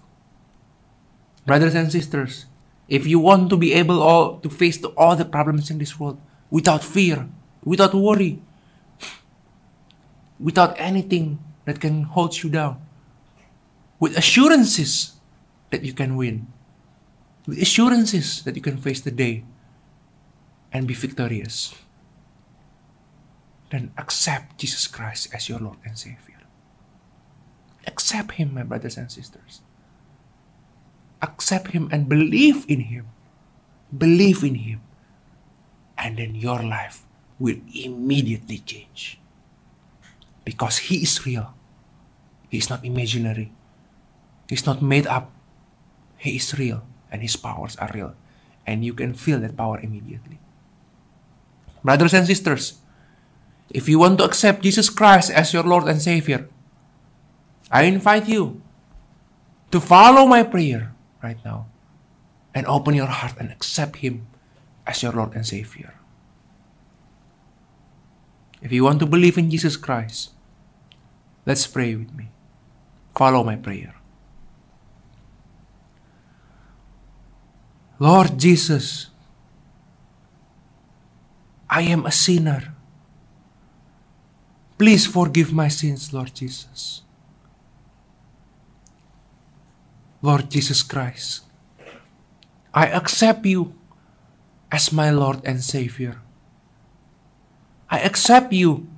Brothers 1.45 1.75
and 1.75 1.91
sisters, 1.91 2.47
if 2.89 3.07
you 3.07 3.19
want 3.19 3.51
to 3.51 3.57
be 3.57 3.73
able 3.73 4.03
all 4.03 4.39
to 4.41 4.51
face 4.51 4.83
all 4.97 5.17
the 5.17 5.25
problems 5.25 5.71
in 5.71 5.79
this 5.79 5.99
world 5.99 6.21
without 6.51 6.85
fear, 6.85 7.29
without 7.65 7.95
worry, 7.95 8.43
without 10.39 10.75
anything 10.79 11.39
that 11.65 11.81
can 11.81 12.03
hold 12.03 12.43
you 12.43 12.51
down, 12.51 12.81
with 14.01 14.17
assurances 14.19 15.15
that 15.71 15.85
you 15.85 15.93
can 15.93 16.17
win, 16.17 16.47
with 17.47 17.63
assurances 17.63 18.43
that 18.43 18.57
you 18.57 18.63
can 18.63 18.77
face 18.77 19.01
the 19.01 19.11
day 19.11 19.45
and 20.73 20.87
be 20.87 20.95
victorious, 20.95 21.75
then 23.71 23.93
accept 23.97 24.59
Jesus 24.59 24.87
Christ 24.87 25.33
as 25.33 25.49
your 25.49 25.59
Lord 25.59 25.79
and 25.85 25.97
Savior. 25.97 26.45
Accept 27.87 28.33
Him, 28.33 28.55
my 28.55 28.63
brothers 28.63 28.97
and 28.97 29.11
sisters. 29.11 29.63
Accept 31.23 31.71
Him 31.71 31.89
and 31.93 32.09
believe 32.09 32.67
in 32.69 32.91
Him. 32.93 33.07
Believe 33.97 34.43
in 34.43 34.57
Him. 34.57 34.81
And 35.97 36.19
then 36.19 36.35
your 36.35 36.61
life 36.63 37.07
will 37.39 37.63
immediately 37.73 38.59
change. 38.59 39.21
Because 40.45 40.91
He 40.91 41.07
is 41.07 41.25
real, 41.25 41.55
He 42.51 42.59
is 42.59 42.69
not 42.69 42.85
imaginary. 42.85 43.53
He 44.49 44.55
is 44.55 44.67
not 44.67 44.83
made 44.83 45.07
up. 45.07 45.31
He 46.19 46.37
is 46.37 46.53
real 46.59 46.83
and 47.13 47.21
his 47.21 47.37
powers 47.37 47.77
are 47.77 47.91
real. 47.95 48.17
And 48.67 48.85
you 48.85 48.93
can 48.93 49.15
feel 49.15 49.39
that 49.41 49.57
power 49.57 49.79
immediately. 49.79 50.41
Brothers 51.85 52.15
and 52.15 52.27
sisters, 52.27 52.81
if 53.71 53.89
you 53.89 54.01
want 54.01 54.19
to 54.19 54.25
accept 54.25 54.63
Jesus 54.63 54.89
Christ 54.89 55.31
as 55.31 55.53
your 55.53 55.63
Lord 55.63 55.85
and 55.85 56.01
Savior, 56.01 56.49
I 57.71 57.85
invite 57.85 58.29
you 58.29 58.61
to 59.71 59.81
follow 59.81 60.27
my 60.27 60.43
prayer 60.43 60.93
right 61.23 61.39
now 61.45 61.67
and 62.55 62.67
open 62.67 62.95
your 62.95 63.07
heart 63.07 63.35
and 63.39 63.51
accept 63.51 63.97
Him 63.97 64.27
as 64.87 65.03
your 65.03 65.13
Lord 65.13 65.35
and 65.35 65.47
Savior. 65.47 65.95
If 68.61 68.71
you 68.71 68.85
want 68.85 69.01
to 69.01 69.07
believe 69.07 69.39
in 69.39 69.51
Jesus 69.51 69.77
Christ, 69.77 70.31
let's 71.47 71.67
pray 71.67 71.95
with 71.95 72.15
me. 72.15 72.29
Follow 73.15 73.43
my 73.43 73.57
prayer. 73.57 73.95
Lord 77.99 78.39
Jesus, 78.39 79.11
I 81.71 81.83
am 81.83 82.07
a 82.07 82.13
sinner. 82.13 82.75
Please 84.79 85.07
forgive 85.07 85.53
my 85.53 85.69
sins, 85.69 86.13
Lord 86.13 86.35
Jesus. 86.35 87.02
Lord 90.23 90.49
Jesus 90.49 90.83
Christ, 90.83 91.43
I 92.73 92.87
accept 92.87 93.45
you 93.45 93.75
as 94.71 94.93
my 94.93 95.11
Lord 95.11 95.45
and 95.45 95.63
Savior. 95.63 96.23
I 97.91 98.01
accept 98.01 98.55
you 98.55 98.89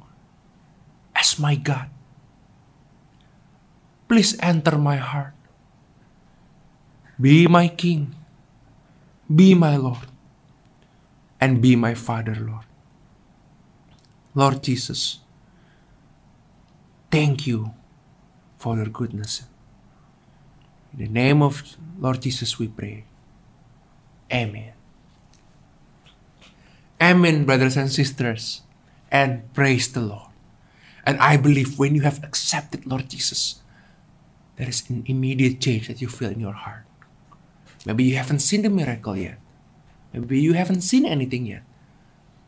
as 1.16 1.40
my 1.40 1.57
God. 1.57 1.90
Please 4.07 4.37
enter 4.38 4.78
my 4.78 4.97
heart. 4.97 5.35
Be 7.19 7.49
my 7.49 7.66
King 7.66 8.14
be 9.33 9.54
my 9.54 9.76
Lord 9.76 10.07
and 11.40 11.61
be 11.61 11.76
my 11.76 11.95
Father, 11.95 12.35
Lord. 12.35 12.64
Lord 14.35 14.62
Jesus, 14.62 15.21
thank 17.11 17.47
you 17.47 17.73
for 18.59 18.76
your 18.76 18.87
goodness. 18.87 19.45
In 20.97 21.07
the 21.07 21.11
name 21.11 21.43
of 21.43 21.77
Lord 21.99 22.23
Jesus, 22.23 22.59
we 22.59 22.69
pray. 22.69 23.05
Amen. 24.33 24.73
Amen, 27.03 27.45
brothers 27.45 27.77
and 27.77 27.91
sisters, 27.91 28.63
and 29.11 29.53
praise 29.53 29.91
the 29.91 30.01
Lord. 30.01 30.31
And 31.05 31.19
I 31.19 31.37
believe 31.37 31.79
when 31.79 31.95
you 31.95 32.03
have 32.03 32.23
accepted 32.23 32.87
Lord 32.87 33.11
Jesus, 33.11 33.61
there 34.57 34.69
is 34.69 34.89
an 34.89 35.03
immediate 35.07 35.61
change 35.61 35.89
that 35.89 36.01
you 36.01 36.09
feel 36.09 36.31
in 36.31 36.41
your 36.41 36.55
heart. 36.55 36.87
Maybe 37.85 38.05
you 38.05 38.17
haven't 38.17 38.39
seen 38.39 38.63
the 38.63 38.71
miracle 38.71 39.17
yet. 39.17 39.39
Maybe 40.13 40.41
you 40.41 40.55
haven't 40.55 40.83
seen 40.83 41.05
anything 41.05 41.47
yet. 41.47 41.63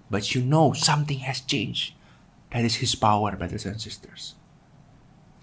But 0.08 0.34
you 0.34 0.40
know 0.40 0.72
something 0.72 1.18
has 1.18 1.40
changed. 1.40 1.94
That 2.52 2.64
is 2.64 2.76
His 2.76 2.94
power, 2.94 3.34
brothers 3.36 3.66
and 3.66 3.80
sisters. 3.80 4.36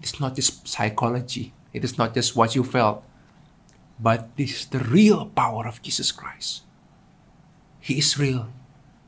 It's 0.00 0.18
not 0.18 0.34
just 0.34 0.66
psychology, 0.66 1.52
it 1.74 1.82
is 1.82 1.98
not 1.98 2.14
just 2.14 2.38
what 2.38 2.54
you 2.54 2.62
felt, 2.62 3.02
but 3.98 4.30
this 4.38 4.62
is 4.62 4.66
the 4.66 4.78
real 4.78 5.26
power 5.26 5.66
of 5.66 5.82
Jesus 5.82 6.14
Christ. 6.14 6.62
He 7.82 7.98
is 7.98 8.16
real, 8.16 8.48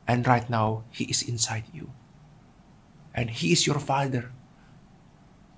and 0.05 0.27
right 0.27 0.47
now, 0.49 0.83
He 0.91 1.05
is 1.05 1.23
inside 1.23 1.63
you. 1.73 1.89
And 3.15 3.31
He 3.31 3.51
is 3.51 3.65
your 3.65 3.79
Father. 3.79 4.29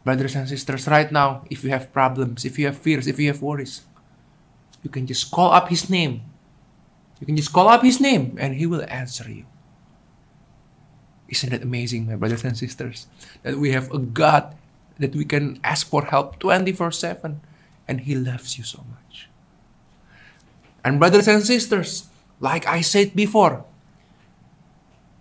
Brothers 0.06 0.36
and 0.36 0.48
sisters, 0.48 0.88
right 0.88 1.12
now, 1.12 1.44
if 1.50 1.64
you 1.66 1.72
have 1.72 1.92
problems, 1.92 2.46
if 2.46 2.58
you 2.58 2.68
have 2.68 2.78
fears, 2.78 3.08
if 3.08 3.20
you 3.20 3.28
have 3.28 3.42
worries, 3.42 3.82
you 4.82 4.90
can 4.90 5.06
just 5.06 5.32
call 5.32 5.52
up 5.52 5.68
His 5.68 5.90
name. 5.90 6.22
You 7.20 7.28
can 7.28 7.36
just 7.36 7.52
call 7.52 7.68
up 7.68 7.84
His 7.84 8.00
name, 8.00 8.38
and 8.40 8.56
He 8.56 8.66
will 8.66 8.86
answer 8.88 9.30
you. 9.30 9.46
Isn't 11.28 11.54
it 11.54 11.62
amazing, 11.62 12.08
my 12.08 12.16
brothers 12.16 12.46
and 12.46 12.58
sisters, 12.58 13.08
that 13.44 13.58
we 13.58 13.72
have 13.72 13.92
a 13.92 14.00
God 14.00 14.56
that 15.00 15.16
we 15.16 15.26
can 15.26 15.60
ask 15.64 15.88
for 15.88 16.06
help 16.06 16.38
24 16.40 16.92
7 16.92 17.42
and 17.88 18.02
He 18.02 18.14
loves 18.14 18.60
you 18.60 18.64
so 18.64 18.84
much. 18.86 19.28
And, 20.84 21.00
brothers 21.00 21.28
and 21.28 21.44
sisters, 21.44 22.08
like 22.40 22.68
I 22.68 22.82
said 22.82 23.16
before, 23.16 23.66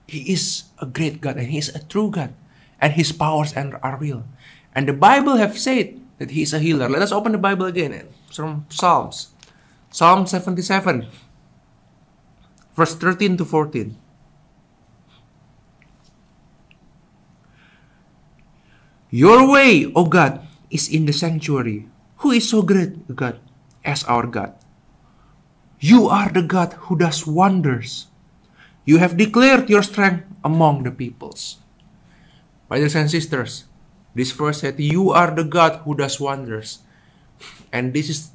He 0.06 0.32
is 0.32 0.64
a 0.78 0.86
great 0.86 1.20
God 1.22 1.38
and 1.38 1.48
He 1.48 1.58
is 1.58 1.70
a 1.70 1.82
true 1.82 2.10
God 2.10 2.34
and 2.80 2.92
His 2.92 3.10
powers 3.10 3.54
are 3.56 3.96
real. 3.96 4.26
And 4.74 4.86
the 4.86 4.92
Bible 4.92 5.36
have 5.36 5.58
said 5.58 5.98
that 6.18 6.30
He 6.30 6.42
is 6.42 6.52
a 6.52 6.58
healer. 6.58 6.88
Let 6.88 7.02
us 7.02 7.12
open 7.12 7.32
the 7.32 7.38
Bible 7.38 7.66
again 7.66 8.06
from 8.30 8.66
Psalms. 8.68 9.34
Psalm 9.90 10.26
77, 10.26 11.08
verse 12.76 12.94
13 12.94 13.38
to 13.38 13.44
14. 13.44 13.96
Your 19.10 19.48
way, 19.48 19.88
O 19.96 20.04
God, 20.04 20.44
is 20.70 20.88
in 20.88 21.06
the 21.06 21.12
sanctuary. 21.12 21.88
Who 22.20 22.32
is 22.32 22.48
so 22.48 22.62
great, 22.62 23.08
God, 23.16 23.40
as 23.84 24.04
our 24.04 24.26
God? 24.26 24.52
You 25.80 26.08
are 26.08 26.28
the 26.28 26.42
God 26.42 26.74
who 26.86 26.98
does 26.98 27.26
wonders. 27.26 28.08
You 28.84 28.98
have 28.98 29.16
declared 29.16 29.70
your 29.70 29.82
strength 29.82 30.26
among 30.44 30.82
the 30.82 30.90
peoples. 30.90 31.58
Brothers 32.68 32.96
and 32.96 33.10
sisters, 33.10 33.64
this 34.14 34.32
verse 34.32 34.60
said, 34.60 34.80
You 34.80 35.10
are 35.10 35.30
the 35.30 35.44
God 35.44 35.86
who 35.86 35.94
does 35.94 36.20
wonders. 36.20 36.80
And 37.72 37.94
this 37.94 38.10
is 38.10 38.30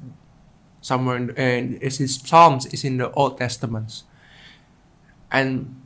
somewhere 0.80 1.16
in, 1.16 1.30
and 1.36 1.80
this 1.80 2.00
Psalms 2.00 2.66
is 2.66 2.84
in 2.84 2.98
the 2.98 3.12
Old 3.12 3.38
Testament. 3.38 4.02
And 5.30 5.76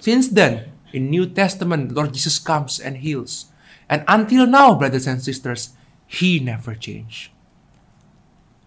since 0.00 0.28
then, 0.28 0.72
in 0.92 1.10
New 1.10 1.26
Testament, 1.26 1.92
Lord 1.92 2.14
Jesus 2.14 2.38
comes 2.38 2.80
and 2.80 2.98
heals. 2.98 3.46
And 3.88 4.04
until 4.08 4.46
now, 4.46 4.74
brothers 4.74 5.06
and 5.06 5.22
sisters, 5.22 5.70
He 6.06 6.40
never 6.40 6.74
changed. 6.74 7.30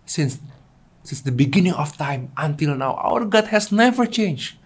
Since, 0.06 0.40
since 1.04 1.22
the 1.22 1.32
beginning 1.32 1.74
of 1.74 1.98
time 1.98 2.32
until 2.38 2.76
now, 2.76 2.96
our 2.96 3.26
God 3.26 3.46
has 3.48 3.72
never 3.72 4.06
changed. 4.06 4.58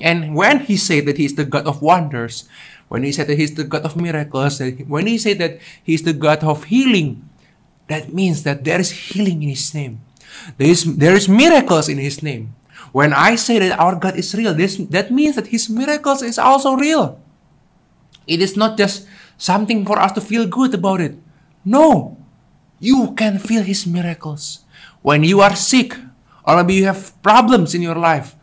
And 0.00 0.34
when 0.34 0.60
He 0.60 0.76
said 0.76 1.06
that 1.06 1.18
He 1.18 1.24
is 1.24 1.34
the 1.34 1.44
God 1.44 1.66
of 1.66 1.82
wonders, 1.82 2.48
when 2.88 3.02
He 3.04 3.12
said 3.12 3.26
that 3.28 3.36
He 3.36 3.44
is 3.44 3.54
the 3.54 3.64
God 3.64 3.82
of 3.82 3.96
miracles, 3.96 4.60
when 4.86 5.06
He 5.06 5.18
said 5.18 5.38
that 5.38 5.58
He 5.82 5.94
is 5.94 6.02
the 6.02 6.12
God 6.12 6.44
of 6.44 6.64
healing, 6.64 7.28
that 7.88 8.12
means 8.12 8.42
that 8.44 8.64
there 8.64 8.80
is 8.80 8.90
healing 8.90 9.42
in 9.42 9.50
His 9.50 9.74
name. 9.74 10.00
There 10.56 10.68
is, 10.68 10.96
there 10.96 11.14
is 11.14 11.28
miracles 11.28 11.88
in 11.88 11.98
His 11.98 12.22
name. 12.22 12.54
When 12.92 13.12
I 13.12 13.36
say 13.36 13.58
that 13.58 13.78
our 13.78 13.96
God 13.96 14.16
is 14.16 14.34
real, 14.34 14.54
this, 14.54 14.76
that 14.76 15.10
means 15.10 15.36
that 15.36 15.48
His 15.48 15.68
miracles 15.68 16.22
is 16.22 16.38
also 16.38 16.74
real. 16.74 17.20
It 18.26 18.40
is 18.40 18.56
not 18.56 18.78
just 18.78 19.06
something 19.42 19.82
for 19.84 19.98
us 19.98 20.14
to 20.14 20.22
feel 20.22 20.46
good 20.46 20.72
about 20.72 21.00
it. 21.02 21.18
No, 21.66 22.16
you 22.78 23.10
can 23.18 23.42
feel 23.42 23.66
His 23.66 23.86
miracles. 23.86 24.62
When 25.02 25.26
you 25.26 25.42
are 25.42 25.58
sick, 25.58 25.98
or 26.46 26.62
maybe 26.62 26.74
you 26.74 26.86
have 26.86 27.10
problems 27.22 27.74
in 27.74 27.82
your 27.82 27.98
life, 27.98 28.36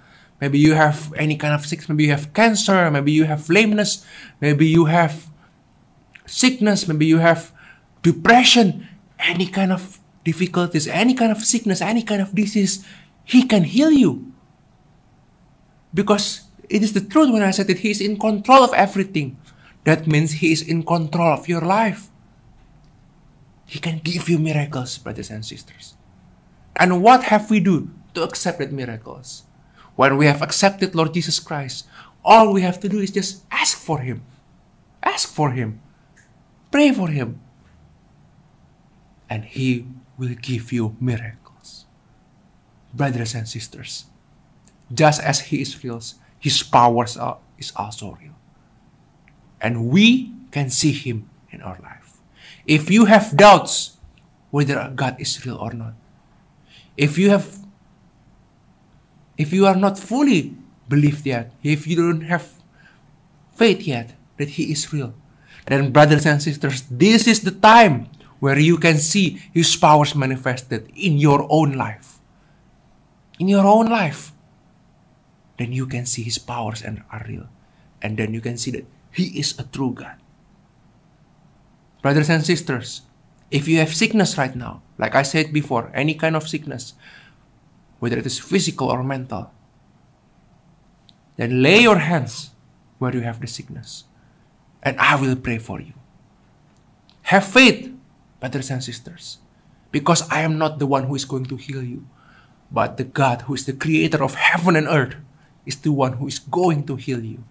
maybe 0.43 0.59
you 0.59 0.75
have 0.75 1.13
any 1.15 1.39
kind 1.39 1.55
of 1.55 1.65
sickness, 1.65 1.87
maybe 1.87 2.03
you 2.03 2.11
have 2.11 2.33
cancer, 2.35 2.91
maybe 2.91 3.15
you 3.15 3.23
have 3.23 3.47
lameness, 3.47 4.03
maybe 4.43 4.67
you 4.67 4.91
have 4.91 5.31
sickness, 6.27 6.85
maybe 6.85 7.05
you 7.05 7.19
have 7.19 7.55
depression, 8.03 8.87
any 9.19 9.47
kind 9.47 9.71
of 9.71 9.99
difficulties, 10.25 10.85
any 10.87 11.15
kind 11.15 11.31
of 11.31 11.39
sickness, 11.39 11.79
any 11.79 12.03
kind 12.03 12.21
of 12.21 12.35
disease, 12.35 12.83
He 13.23 13.47
can 13.47 13.63
heal 13.63 13.91
you. 13.91 14.35
Because 15.93 16.51
it 16.67 16.83
is 16.83 16.91
the 16.91 17.01
truth 17.01 17.31
when 17.31 17.41
I 17.41 17.51
said 17.51 17.67
that 17.67 17.79
He 17.79 17.89
is 17.89 18.03
in 18.03 18.19
control 18.19 18.67
of 18.67 18.75
everything. 18.75 19.38
That 19.83 20.07
means 20.07 20.43
He 20.43 20.51
is 20.51 20.61
in 20.61 20.83
control 20.83 21.33
of 21.33 21.47
your 21.47 21.61
life. 21.61 22.09
He 23.65 23.79
can 23.79 23.99
give 23.99 24.27
you 24.27 24.39
miracles, 24.39 24.97
brothers 24.97 25.29
and 25.29 25.45
sisters. 25.45 25.95
And 26.75 27.03
what 27.03 27.23
have 27.25 27.49
we 27.49 27.59
do 27.59 27.89
to 28.13 28.23
accept 28.23 28.59
that 28.59 28.71
miracles? 28.71 29.43
When 29.95 30.17
we 30.17 30.25
have 30.25 30.41
accepted 30.41 30.95
Lord 30.95 31.13
Jesus 31.13 31.39
Christ, 31.39 31.85
all 32.23 32.51
we 32.51 32.61
have 32.61 32.79
to 32.81 32.89
do 32.89 32.99
is 32.99 33.11
just 33.11 33.43
ask 33.51 33.77
for 33.77 33.99
Him. 33.99 34.23
Ask 35.03 35.29
for 35.29 35.51
Him. 35.51 35.81
Pray 36.71 36.91
for 36.91 37.09
Him. 37.09 37.39
And 39.29 39.45
He 39.45 39.85
will 40.17 40.35
give 40.35 40.71
you 40.71 40.95
miracles. 40.99 41.85
Brothers 42.93 43.35
and 43.35 43.47
sisters, 43.47 44.05
just 44.91 45.21
as 45.21 45.53
He 45.53 45.61
is 45.61 45.83
real, 45.83 46.01
His 46.39 46.63
powers 46.63 47.17
are, 47.17 47.37
is 47.59 47.71
also 47.75 48.17
real 48.19 48.38
and 49.61 49.89
we 49.89 50.33
can 50.51 50.69
see 50.69 50.91
Him 50.91 51.29
in 51.51 51.61
our 51.61 51.77
life. 51.81 52.17
If 52.65 52.89
you 52.89 53.05
have 53.05 53.35
doubts 53.35 53.97
whether 54.51 54.91
God 54.95 55.19
is 55.19 55.45
real 55.45 55.57
or 55.57 55.73
not, 55.73 55.93
if 56.97 57.17
you 57.17 57.29
have, 57.29 57.47
if 59.37 59.53
you 59.53 59.65
are 59.65 59.75
not 59.75 59.97
fully 59.97 60.55
believed 60.87 61.25
yet, 61.25 61.53
if 61.63 61.87
you 61.87 61.95
don't 61.95 62.21
have 62.21 62.49
faith 63.55 63.81
yet 63.87 64.15
that 64.37 64.49
He 64.49 64.71
is 64.71 64.91
real, 64.91 65.13
then 65.65 65.91
brothers 65.91 66.25
and 66.25 66.41
sisters, 66.41 66.83
this 66.89 67.27
is 67.27 67.41
the 67.41 67.51
time 67.51 68.09
where 68.39 68.57
you 68.57 68.77
can 68.77 68.97
see 68.97 69.41
His 69.53 69.75
powers 69.75 70.15
manifested 70.15 70.91
in 70.95 71.17
your 71.17 71.45
own 71.49 71.73
life. 71.73 72.19
In 73.39 73.47
your 73.47 73.65
own 73.65 73.87
life. 73.87 74.31
Then 75.57 75.71
you 75.71 75.87
can 75.87 76.05
see 76.05 76.23
His 76.23 76.37
powers 76.37 76.81
and 76.81 77.03
are 77.11 77.25
real. 77.27 77.47
And 78.01 78.17
then 78.17 78.33
you 78.33 78.41
can 78.41 78.57
see 78.57 78.71
that 78.71 78.85
he 79.11 79.39
is 79.39 79.57
a 79.59 79.63
true 79.63 79.93
God. 79.93 80.17
Brothers 82.01 82.29
and 82.29 82.45
sisters, 82.45 83.01
if 83.51 83.67
you 83.67 83.77
have 83.79 83.93
sickness 83.93 84.37
right 84.37 84.55
now, 84.55 84.81
like 84.97 85.15
I 85.15 85.23
said 85.23 85.51
before, 85.51 85.91
any 85.93 86.13
kind 86.13 86.35
of 86.35 86.47
sickness, 86.47 86.93
whether 87.99 88.17
it 88.17 88.25
is 88.25 88.39
physical 88.39 88.89
or 88.89 89.03
mental, 89.03 89.51
then 91.35 91.61
lay 91.61 91.79
your 91.79 91.99
hands 91.99 92.51
where 92.99 93.13
you 93.13 93.21
have 93.21 93.39
the 93.39 93.47
sickness, 93.47 94.03
and 94.83 94.99
I 94.99 95.15
will 95.15 95.35
pray 95.35 95.57
for 95.57 95.79
you. 95.79 95.93
Have 97.23 97.45
faith, 97.45 97.91
brothers 98.39 98.69
and 98.69 98.83
sisters, 98.83 99.39
because 99.91 100.27
I 100.29 100.41
am 100.41 100.57
not 100.57 100.79
the 100.79 100.87
one 100.87 101.05
who 101.05 101.15
is 101.15 101.25
going 101.25 101.45
to 101.45 101.55
heal 101.55 101.83
you, 101.83 102.07
but 102.71 102.97
the 102.97 103.03
God 103.03 103.43
who 103.43 103.55
is 103.55 103.65
the 103.65 103.73
creator 103.73 104.23
of 104.23 104.35
heaven 104.35 104.75
and 104.75 104.87
earth 104.87 105.15
is 105.65 105.77
the 105.77 105.91
one 105.91 106.13
who 106.13 106.27
is 106.27 106.39
going 106.39 106.85
to 106.87 106.95
heal 106.95 107.23
you. 107.23 107.43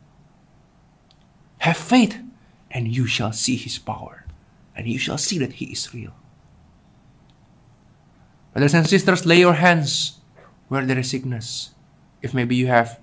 Have 1.58 1.76
faith, 1.76 2.18
and 2.70 2.88
you 2.88 3.06
shall 3.06 3.32
see 3.32 3.56
his 3.56 3.78
power, 3.78 4.24
and 4.76 4.86
you 4.86 4.98
shall 4.98 5.18
see 5.18 5.38
that 5.38 5.54
he 5.54 5.66
is 5.66 5.92
real. 5.92 6.14
Brothers 8.52 8.74
and 8.74 8.86
sisters, 8.88 9.26
lay 9.26 9.40
your 9.40 9.54
hands 9.54 10.18
where 10.68 10.84
there 10.84 10.98
is 10.98 11.10
sickness. 11.10 11.74
If 12.22 12.34
maybe 12.34 12.56
you 12.56 12.66
have 12.66 12.98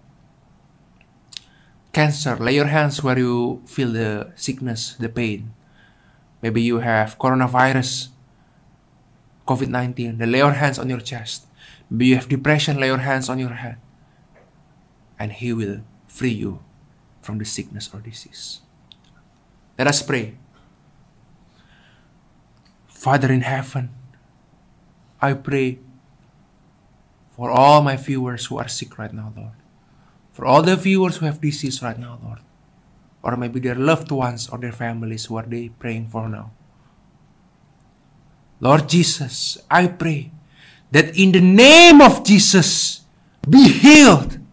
cancer, 1.93 2.35
lay 2.35 2.55
your 2.55 2.67
hands 2.67 3.03
where 3.03 3.17
you 3.17 3.63
feel 3.65 3.91
the 3.91 4.31
sickness, 4.35 4.95
the 4.99 5.07
pain. 5.07 5.53
Maybe 6.41 6.61
you 6.61 6.79
have 6.79 7.17
coronavirus, 7.17 8.09
COVID 9.47 9.69
19, 9.69 10.17
then 10.17 10.31
lay 10.31 10.39
your 10.39 10.51
hands 10.51 10.77
on 10.77 10.89
your 10.89 10.99
chest. 10.99 11.47
Maybe 11.89 12.07
you 12.07 12.15
have 12.15 12.27
depression, 12.27 12.79
lay 12.79 12.87
your 12.87 12.99
hands 12.99 13.29
on 13.29 13.39
your 13.39 13.55
head. 13.55 13.77
And 15.17 15.31
He 15.31 15.53
will 15.53 15.87
free 16.07 16.35
you 16.35 16.64
from 17.25 17.41
the 17.41 17.45
sickness 17.45 17.89
or 17.91 17.99
disease. 17.99 18.61
Let 19.77 19.87
us 19.87 20.05
pray. 20.05 20.37
Father 22.85 23.33
in 23.33 23.41
heaven, 23.41 23.89
I 25.19 25.33
pray 25.33 25.79
for 27.35 27.49
all 27.49 27.81
my 27.81 27.97
viewers 27.97 28.45
who 28.45 28.57
are 28.61 28.69
sick 28.69 28.97
right 28.97 29.11
now, 29.11 29.33
Lord. 29.35 29.57
For 30.31 30.45
all 30.45 30.61
the 30.61 30.75
viewers 30.75 31.17
who 31.17 31.25
have 31.25 31.41
disease 31.41 31.81
right 31.81 31.97
now, 31.97 32.19
Lord. 32.23 32.39
Or 33.23 33.35
maybe 33.35 33.59
their 33.59 33.75
loved 33.75 34.11
ones 34.11 34.47
or 34.47 34.59
their 34.59 34.71
families 34.71 35.25
who 35.25 35.35
are 35.35 35.49
they 35.49 35.69
praying 35.69 36.09
for 36.13 36.29
now. 36.29 36.51
Lord 38.61 38.87
Jesus, 38.87 39.57
I 39.69 39.87
pray 39.87 40.31
that 40.91 41.17
in 41.17 41.31
the 41.33 41.41
name 41.41 42.01
of 42.01 42.23
Jesus, 42.23 43.01
be 43.49 43.67
healed 43.67 44.44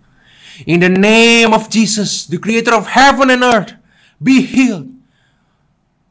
in 0.66 0.80
the 0.80 0.88
name 0.88 1.52
of 1.52 1.70
Jesus, 1.70 2.26
the 2.26 2.38
creator 2.38 2.74
of 2.74 2.86
heaven 2.86 3.30
and 3.30 3.42
earth, 3.42 3.74
be 4.22 4.42
healed. 4.42 4.88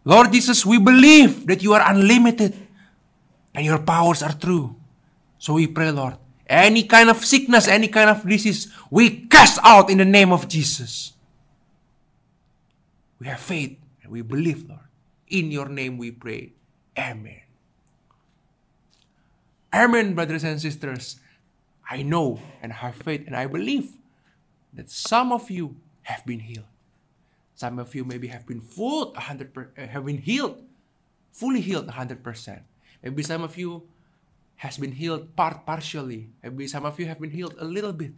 Lord 0.03 0.31
Jesus, 0.31 0.65
we 0.65 0.79
believe 0.79 1.45
that 1.47 1.61
you 1.61 1.73
are 1.73 1.83
unlimited 1.85 2.57
and 3.53 3.65
your 3.65 3.79
powers 3.79 4.23
are 4.23 4.33
true. 4.33 4.75
So 5.37 5.53
we 5.53 5.67
pray, 5.67 5.91
Lord, 5.91 6.17
any 6.47 6.83
kind 6.83 7.09
of 7.09 7.23
sickness, 7.23 7.67
any 7.67 7.87
kind 7.87 8.09
of 8.09 8.27
disease, 8.27 8.71
we 8.89 9.27
cast 9.27 9.59
out 9.63 9.89
in 9.89 9.97
the 9.99 10.05
name 10.05 10.31
of 10.31 10.47
Jesus. 10.47 11.13
We 13.19 13.27
have 13.27 13.39
faith 13.39 13.77
and 14.03 14.11
we 14.11 14.21
believe, 14.21 14.67
Lord. 14.67 14.81
In 15.27 15.51
your 15.51 15.69
name 15.69 15.97
we 15.97 16.11
pray. 16.11 16.53
Amen. 16.97 17.41
Amen, 19.73 20.13
brothers 20.13 20.43
and 20.43 20.59
sisters. 20.59 21.17
I 21.89 22.03
know 22.03 22.39
and 22.61 22.73
have 22.73 22.95
faith 22.95 23.23
and 23.27 23.35
I 23.35 23.47
believe 23.47 23.93
that 24.73 24.89
some 24.89 25.31
of 25.31 25.49
you 25.49 25.75
have 26.03 26.25
been 26.25 26.39
healed. 26.39 26.65
Some 27.55 27.77
of 27.79 27.93
you 27.93 28.03
maybe 28.03 28.27
have 28.27 28.45
been 28.47 28.61
full 28.61 29.13
100 29.13 29.53
per, 29.53 29.69
uh, 29.77 29.85
have 29.87 30.05
been 30.05 30.17
healed, 30.17 30.57
fully 31.31 31.61
healed 31.61 31.87
100%. 31.87 32.61
Maybe 33.03 33.23
some 33.23 33.43
of 33.43 33.57
you 33.57 33.83
has 34.55 34.77
been 34.77 34.91
healed 34.93 35.35
part 35.35 35.65
partially. 35.65 36.29
Maybe 36.41 36.67
some 36.67 36.85
of 36.85 36.99
you 36.99 37.05
have 37.05 37.19
been 37.19 37.31
healed 37.31 37.55
a 37.59 37.65
little 37.65 37.93
bit. 37.93 38.13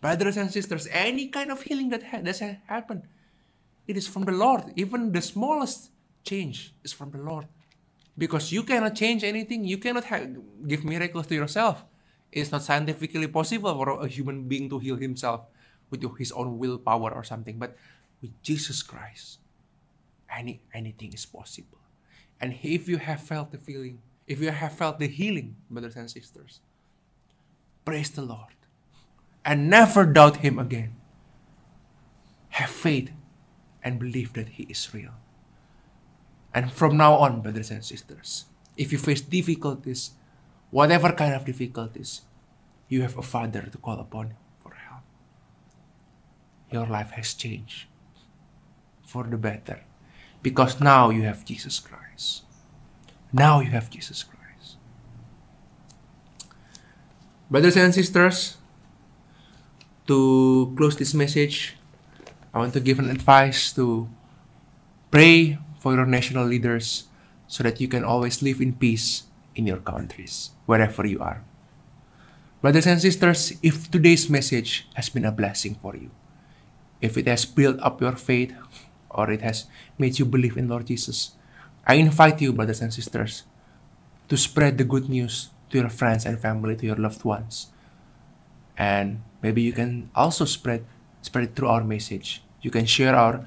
Brothers 0.00 0.36
and 0.36 0.52
sisters, 0.52 0.86
any 0.90 1.28
kind 1.28 1.50
of 1.50 1.62
healing 1.62 1.88
that 1.90 2.02
ha- 2.02 2.20
that's 2.22 2.40
happened, 2.66 3.02
it 3.88 3.96
is 3.96 4.06
from 4.06 4.24
the 4.24 4.32
Lord. 4.32 4.72
Even 4.76 5.10
the 5.10 5.22
smallest 5.22 5.90
change 6.22 6.74
is 6.84 6.92
from 6.92 7.10
the 7.10 7.18
Lord. 7.18 7.46
Because 8.18 8.52
you 8.52 8.62
cannot 8.62 8.94
change 8.94 9.24
anything. 9.24 9.64
You 9.64 9.78
cannot 9.78 10.04
ha- 10.04 10.26
give 10.66 10.84
miracles 10.84 11.26
to 11.28 11.34
yourself. 11.34 11.84
It's 12.30 12.52
not 12.52 12.62
scientifically 12.62 13.28
possible 13.28 13.74
for 13.74 14.02
a 14.02 14.08
human 14.08 14.46
being 14.46 14.68
to 14.70 14.78
heal 14.78 14.96
himself 14.96 15.42
with 15.90 16.02
your 16.02 16.16
his 16.16 16.32
own 16.32 16.58
willpower 16.58 17.12
or 17.12 17.24
something. 17.24 17.58
But 17.58 17.76
with 18.20 18.30
Jesus 18.42 18.82
Christ, 18.82 19.38
any 20.30 20.60
anything 20.74 21.12
is 21.12 21.26
possible. 21.26 21.78
And 22.40 22.58
if 22.62 22.88
you 22.88 22.98
have 22.98 23.22
felt 23.22 23.52
the 23.52 23.58
feeling, 23.58 23.98
if 24.26 24.40
you 24.40 24.50
have 24.50 24.72
felt 24.72 24.98
the 24.98 25.08
healing, 25.08 25.56
brothers 25.70 25.96
and 25.96 26.10
sisters, 26.10 26.60
praise 27.84 28.10
the 28.10 28.22
Lord 28.22 28.56
and 29.46 29.70
never 29.70 30.04
doubt 30.04 30.38
Him 30.38 30.58
again. 30.58 30.96
Have 32.50 32.70
faith 32.70 33.12
and 33.82 33.98
believe 34.00 34.32
that 34.34 34.58
He 34.58 34.64
is 34.64 34.92
real. 34.92 35.14
And 36.52 36.72
from 36.72 36.96
now 36.96 37.14
on, 37.14 37.42
brothers 37.42 37.70
and 37.70 37.84
sisters, 37.84 38.46
if 38.76 38.90
you 38.90 38.98
face 38.98 39.20
difficulties, 39.20 40.10
whatever 40.70 41.12
kind 41.12 41.34
of 41.34 41.44
difficulties, 41.44 42.22
you 42.88 43.02
have 43.02 43.16
a 43.16 43.22
Father 43.22 43.62
to 43.70 43.78
call 43.78 44.00
upon. 44.00 44.34
Your 46.70 46.86
life 46.86 47.12
has 47.12 47.34
changed 47.34 47.86
for 49.02 49.24
the 49.24 49.36
better 49.36 49.84
because 50.42 50.80
now 50.80 51.10
you 51.10 51.22
have 51.22 51.44
Jesus 51.44 51.78
Christ. 51.78 52.42
Now 53.32 53.60
you 53.60 53.70
have 53.70 53.90
Jesus 53.90 54.22
Christ. 54.22 54.76
Brothers 57.50 57.76
and 57.76 57.94
sisters, 57.94 58.56
to 60.06 60.72
close 60.76 60.96
this 60.96 61.14
message, 61.14 61.76
I 62.54 62.58
want 62.58 62.72
to 62.74 62.80
give 62.80 62.98
an 62.98 63.10
advice 63.10 63.72
to 63.74 64.08
pray 65.10 65.58
for 65.78 65.94
your 65.94 66.06
national 66.06 66.46
leaders 66.46 67.06
so 67.46 67.62
that 67.62 67.80
you 67.80 67.88
can 67.88 68.04
always 68.04 68.42
live 68.42 68.60
in 68.60 68.74
peace 68.74 69.24
in 69.54 69.66
your 69.66 69.78
countries, 69.78 70.50
wherever 70.66 71.06
you 71.06 71.20
are. 71.20 71.42
Brothers 72.62 72.86
and 72.86 73.00
sisters, 73.00 73.54
if 73.62 73.90
today's 73.90 74.28
message 74.28 74.88
has 74.94 75.08
been 75.08 75.24
a 75.24 75.32
blessing 75.32 75.76
for 75.80 75.94
you, 75.94 76.10
if 77.00 77.16
it 77.16 77.26
has 77.26 77.44
built 77.44 77.78
up 77.80 78.00
your 78.00 78.16
faith, 78.16 78.54
or 79.10 79.30
it 79.30 79.42
has 79.42 79.66
made 79.98 80.18
you 80.18 80.24
believe 80.24 80.56
in 80.56 80.68
Lord 80.68 80.86
Jesus, 80.86 81.32
I 81.86 81.94
invite 81.94 82.40
you, 82.40 82.52
brothers 82.52 82.80
and 82.80 82.92
sisters, 82.92 83.44
to 84.28 84.36
spread 84.36 84.78
the 84.78 84.84
good 84.84 85.08
news 85.08 85.50
to 85.70 85.78
your 85.78 85.88
friends 85.88 86.26
and 86.26 86.38
family, 86.38 86.76
to 86.76 86.86
your 86.86 86.96
loved 86.96 87.24
ones. 87.24 87.68
And 88.76 89.22
maybe 89.42 89.62
you 89.62 89.72
can 89.72 90.10
also 90.14 90.44
spread 90.44 90.84
spread 91.22 91.44
it 91.44 91.56
through 91.56 91.68
our 91.68 91.82
message. 91.82 92.42
You 92.62 92.70
can 92.70 92.86
share 92.86 93.14
our 93.14 93.46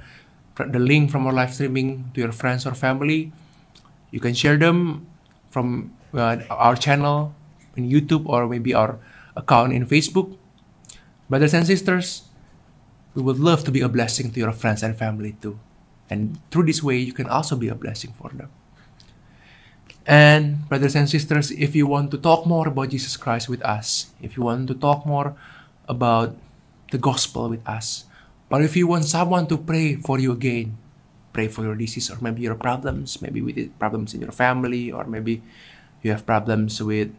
the 0.55 0.79
link 0.79 1.11
from 1.11 1.27
our 1.27 1.33
live 1.33 1.53
streaming 1.53 2.11
to 2.13 2.19
your 2.19 2.31
friends 2.31 2.65
or 2.65 2.73
family. 2.73 3.31
You 4.11 4.19
can 4.19 4.33
share 4.33 4.57
them 4.57 5.07
from 5.51 5.95
uh, 6.13 6.43
our 6.49 6.75
channel 6.75 7.33
in 7.75 7.87
YouTube 7.87 8.27
or 8.27 8.47
maybe 8.47 8.73
our 8.73 8.99
account 9.35 9.71
in 9.71 9.85
Facebook. 9.85 10.35
Brothers 11.29 11.53
and 11.53 11.65
sisters, 11.65 12.28
we 13.15 13.21
would 13.21 13.39
love 13.39 13.63
to 13.65 13.71
be 13.71 13.81
a 13.81 13.89
blessing 13.89 14.31
to 14.31 14.39
your 14.39 14.51
friends 14.51 14.83
and 14.83 14.95
family 14.95 15.35
too. 15.41 15.59
And 16.09 16.39
through 16.51 16.65
this 16.65 16.81
way, 16.81 16.97
you 16.97 17.13
can 17.13 17.27
also 17.27 17.55
be 17.55 17.69
a 17.69 17.75
blessing 17.75 18.13
for 18.17 18.29
them. 18.29 18.49
And, 20.09 20.67
brothers 20.67 20.95
and 20.95 21.09
sisters, 21.09 21.51
if 21.51 21.75
you 21.75 21.85
want 21.85 22.09
to 22.11 22.17
talk 22.17 22.45
more 22.45 22.67
about 22.67 22.89
Jesus 22.89 23.15
Christ 23.15 23.49
with 23.49 23.61
us, 23.61 24.09
if 24.21 24.37
you 24.37 24.43
want 24.43 24.67
to 24.69 24.73
talk 24.73 25.05
more 25.05 25.37
about 25.87 26.35
the 26.89 26.97
gospel 26.97 27.49
with 27.49 27.61
us, 27.67 28.05
but 28.49 28.65
if 28.65 28.75
you 28.75 28.87
want 28.87 29.05
someone 29.05 29.45
to 29.47 29.57
pray 29.57 29.95
for 30.01 30.17
you 30.17 30.31
again, 30.31 30.77
pray 31.33 31.47
for 31.47 31.61
your 31.61 31.75
disease 31.75 32.09
or 32.09 32.17
maybe 32.21 32.41
your 32.41 32.55
problems, 32.55 33.21
maybe 33.21 33.41
with 33.41 33.69
problems 33.77 34.15
in 34.15 34.21
your 34.21 34.33
family, 34.33 34.91
or 34.91 35.05
maybe 35.05 35.43
you 36.01 36.09
have 36.09 36.25
problems 36.25 36.81
with 36.81 37.13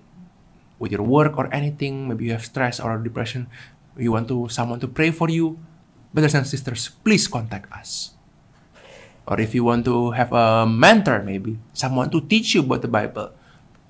with 0.80 0.90
your 0.90 1.04
work 1.04 1.38
or 1.38 1.46
anything, 1.54 2.08
maybe 2.08 2.24
you 2.24 2.32
have 2.32 2.44
stress 2.44 2.80
or 2.80 2.98
depression, 2.98 3.46
you 3.96 4.10
want 4.10 4.26
to 4.26 4.48
someone 4.48 4.80
to 4.80 4.88
pray 4.88 5.12
for 5.12 5.30
you, 5.30 5.60
brothers 6.12 6.34
and 6.34 6.46
sisters, 6.46 6.90
please 7.04 7.28
contact 7.28 7.70
us. 7.72 8.12
Or 9.26 9.40
if 9.40 9.54
you 9.54 9.62
want 9.62 9.84
to 9.84 10.10
have 10.12 10.32
a 10.32 10.66
mentor, 10.66 11.22
maybe 11.22 11.58
someone 11.72 12.10
to 12.10 12.20
teach 12.20 12.54
you 12.54 12.62
about 12.62 12.82
the 12.82 12.90
Bible, 12.90 13.30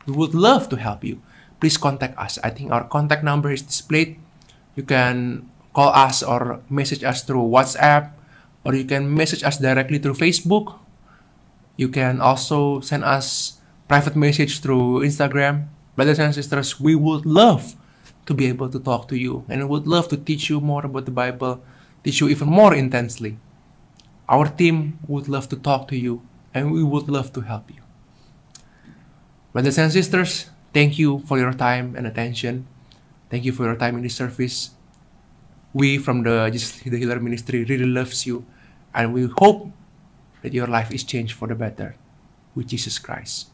we 0.06 0.12
would 0.12 0.34
love 0.34 0.68
to 0.68 0.76
help 0.76 1.04
you. 1.04 1.22
Please 1.60 1.76
contact 1.76 2.16
us. 2.18 2.38
I 2.44 2.50
think 2.50 2.72
our 2.72 2.84
contact 2.84 3.24
number 3.24 3.50
is 3.50 3.62
displayed. 3.62 4.20
You 4.76 4.82
can 4.82 5.48
call 5.72 5.92
us 5.92 6.22
or 6.22 6.60
message 6.68 7.04
us 7.04 7.22
through 7.22 7.44
WhatsApp, 7.48 8.12
or 8.64 8.74
you 8.74 8.84
can 8.84 9.12
message 9.12 9.44
us 9.44 9.56
directly 9.56 9.98
through 9.98 10.16
Facebook. 10.16 10.78
You 11.76 11.88
can 11.88 12.20
also 12.20 12.80
send 12.80 13.04
us 13.04 13.60
private 13.88 14.16
message 14.16 14.60
through 14.60 15.00
Instagram. 15.00 15.68
Brothers 15.96 16.18
and 16.18 16.34
sisters, 16.34 16.80
we 16.80 16.94
would 16.94 17.24
love 17.24 17.76
to 18.26 18.34
be 18.34 18.46
able 18.46 18.68
to 18.68 18.78
talk 18.78 19.08
to 19.08 19.16
you 19.16 19.44
and 19.48 19.60
we 19.62 19.66
would 19.66 19.88
love 19.88 20.08
to 20.08 20.16
teach 20.16 20.48
you 20.48 20.60
more 20.60 20.84
about 20.86 21.04
the 21.04 21.10
Bible, 21.10 21.60
teach 22.04 22.20
you 22.20 22.28
even 22.28 22.48
more 22.48 22.74
intensely. 22.74 23.38
Our 24.28 24.46
team 24.48 24.98
would 25.08 25.28
love 25.28 25.48
to 25.48 25.56
talk 25.56 25.88
to 25.88 25.96
you 25.96 26.22
and 26.54 26.72
we 26.72 26.82
would 26.82 27.08
love 27.08 27.32
to 27.34 27.40
help 27.40 27.70
you. 27.70 27.82
Brothers 29.52 29.78
and 29.78 29.90
sisters, 29.92 30.50
thank 30.72 30.98
you 30.98 31.20
for 31.26 31.38
your 31.38 31.52
time 31.52 31.94
and 31.96 32.06
attention. 32.06 32.66
Thank 33.28 33.44
you 33.44 33.52
for 33.52 33.64
your 33.64 33.76
time 33.76 33.96
in 33.96 34.02
this 34.02 34.14
service. 34.14 34.70
We 35.72 35.98
from 35.98 36.22
the 36.22 36.50
Jesus 36.50 36.80
the 36.80 36.98
Healer 36.98 37.20
Ministry 37.20 37.64
really 37.64 37.86
loves 37.86 38.26
you 38.26 38.44
and 38.94 39.14
we 39.14 39.28
hope 39.38 39.70
that 40.42 40.52
your 40.52 40.66
life 40.66 40.90
is 40.90 41.04
changed 41.04 41.34
for 41.34 41.46
the 41.48 41.54
better 41.54 41.96
with 42.54 42.68
Jesus 42.68 42.98
Christ. 42.98 43.50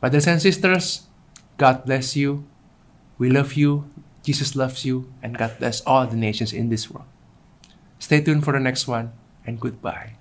Brothers 0.00 0.26
and 0.26 0.40
sisters, 0.40 1.08
God 1.56 1.84
bless 1.84 2.16
you. 2.16 2.44
We 3.18 3.30
love 3.30 3.54
you. 3.54 3.88
Jesus 4.22 4.56
loves 4.56 4.84
you. 4.84 5.12
And 5.22 5.36
God 5.36 5.56
bless 5.58 5.80
all 5.82 6.06
the 6.06 6.16
nations 6.16 6.52
in 6.52 6.68
this 6.68 6.90
world. 6.90 7.06
Stay 7.98 8.20
tuned 8.20 8.44
for 8.44 8.52
the 8.52 8.60
next 8.60 8.86
one 8.86 9.12
and 9.46 9.60
goodbye. 9.60 10.16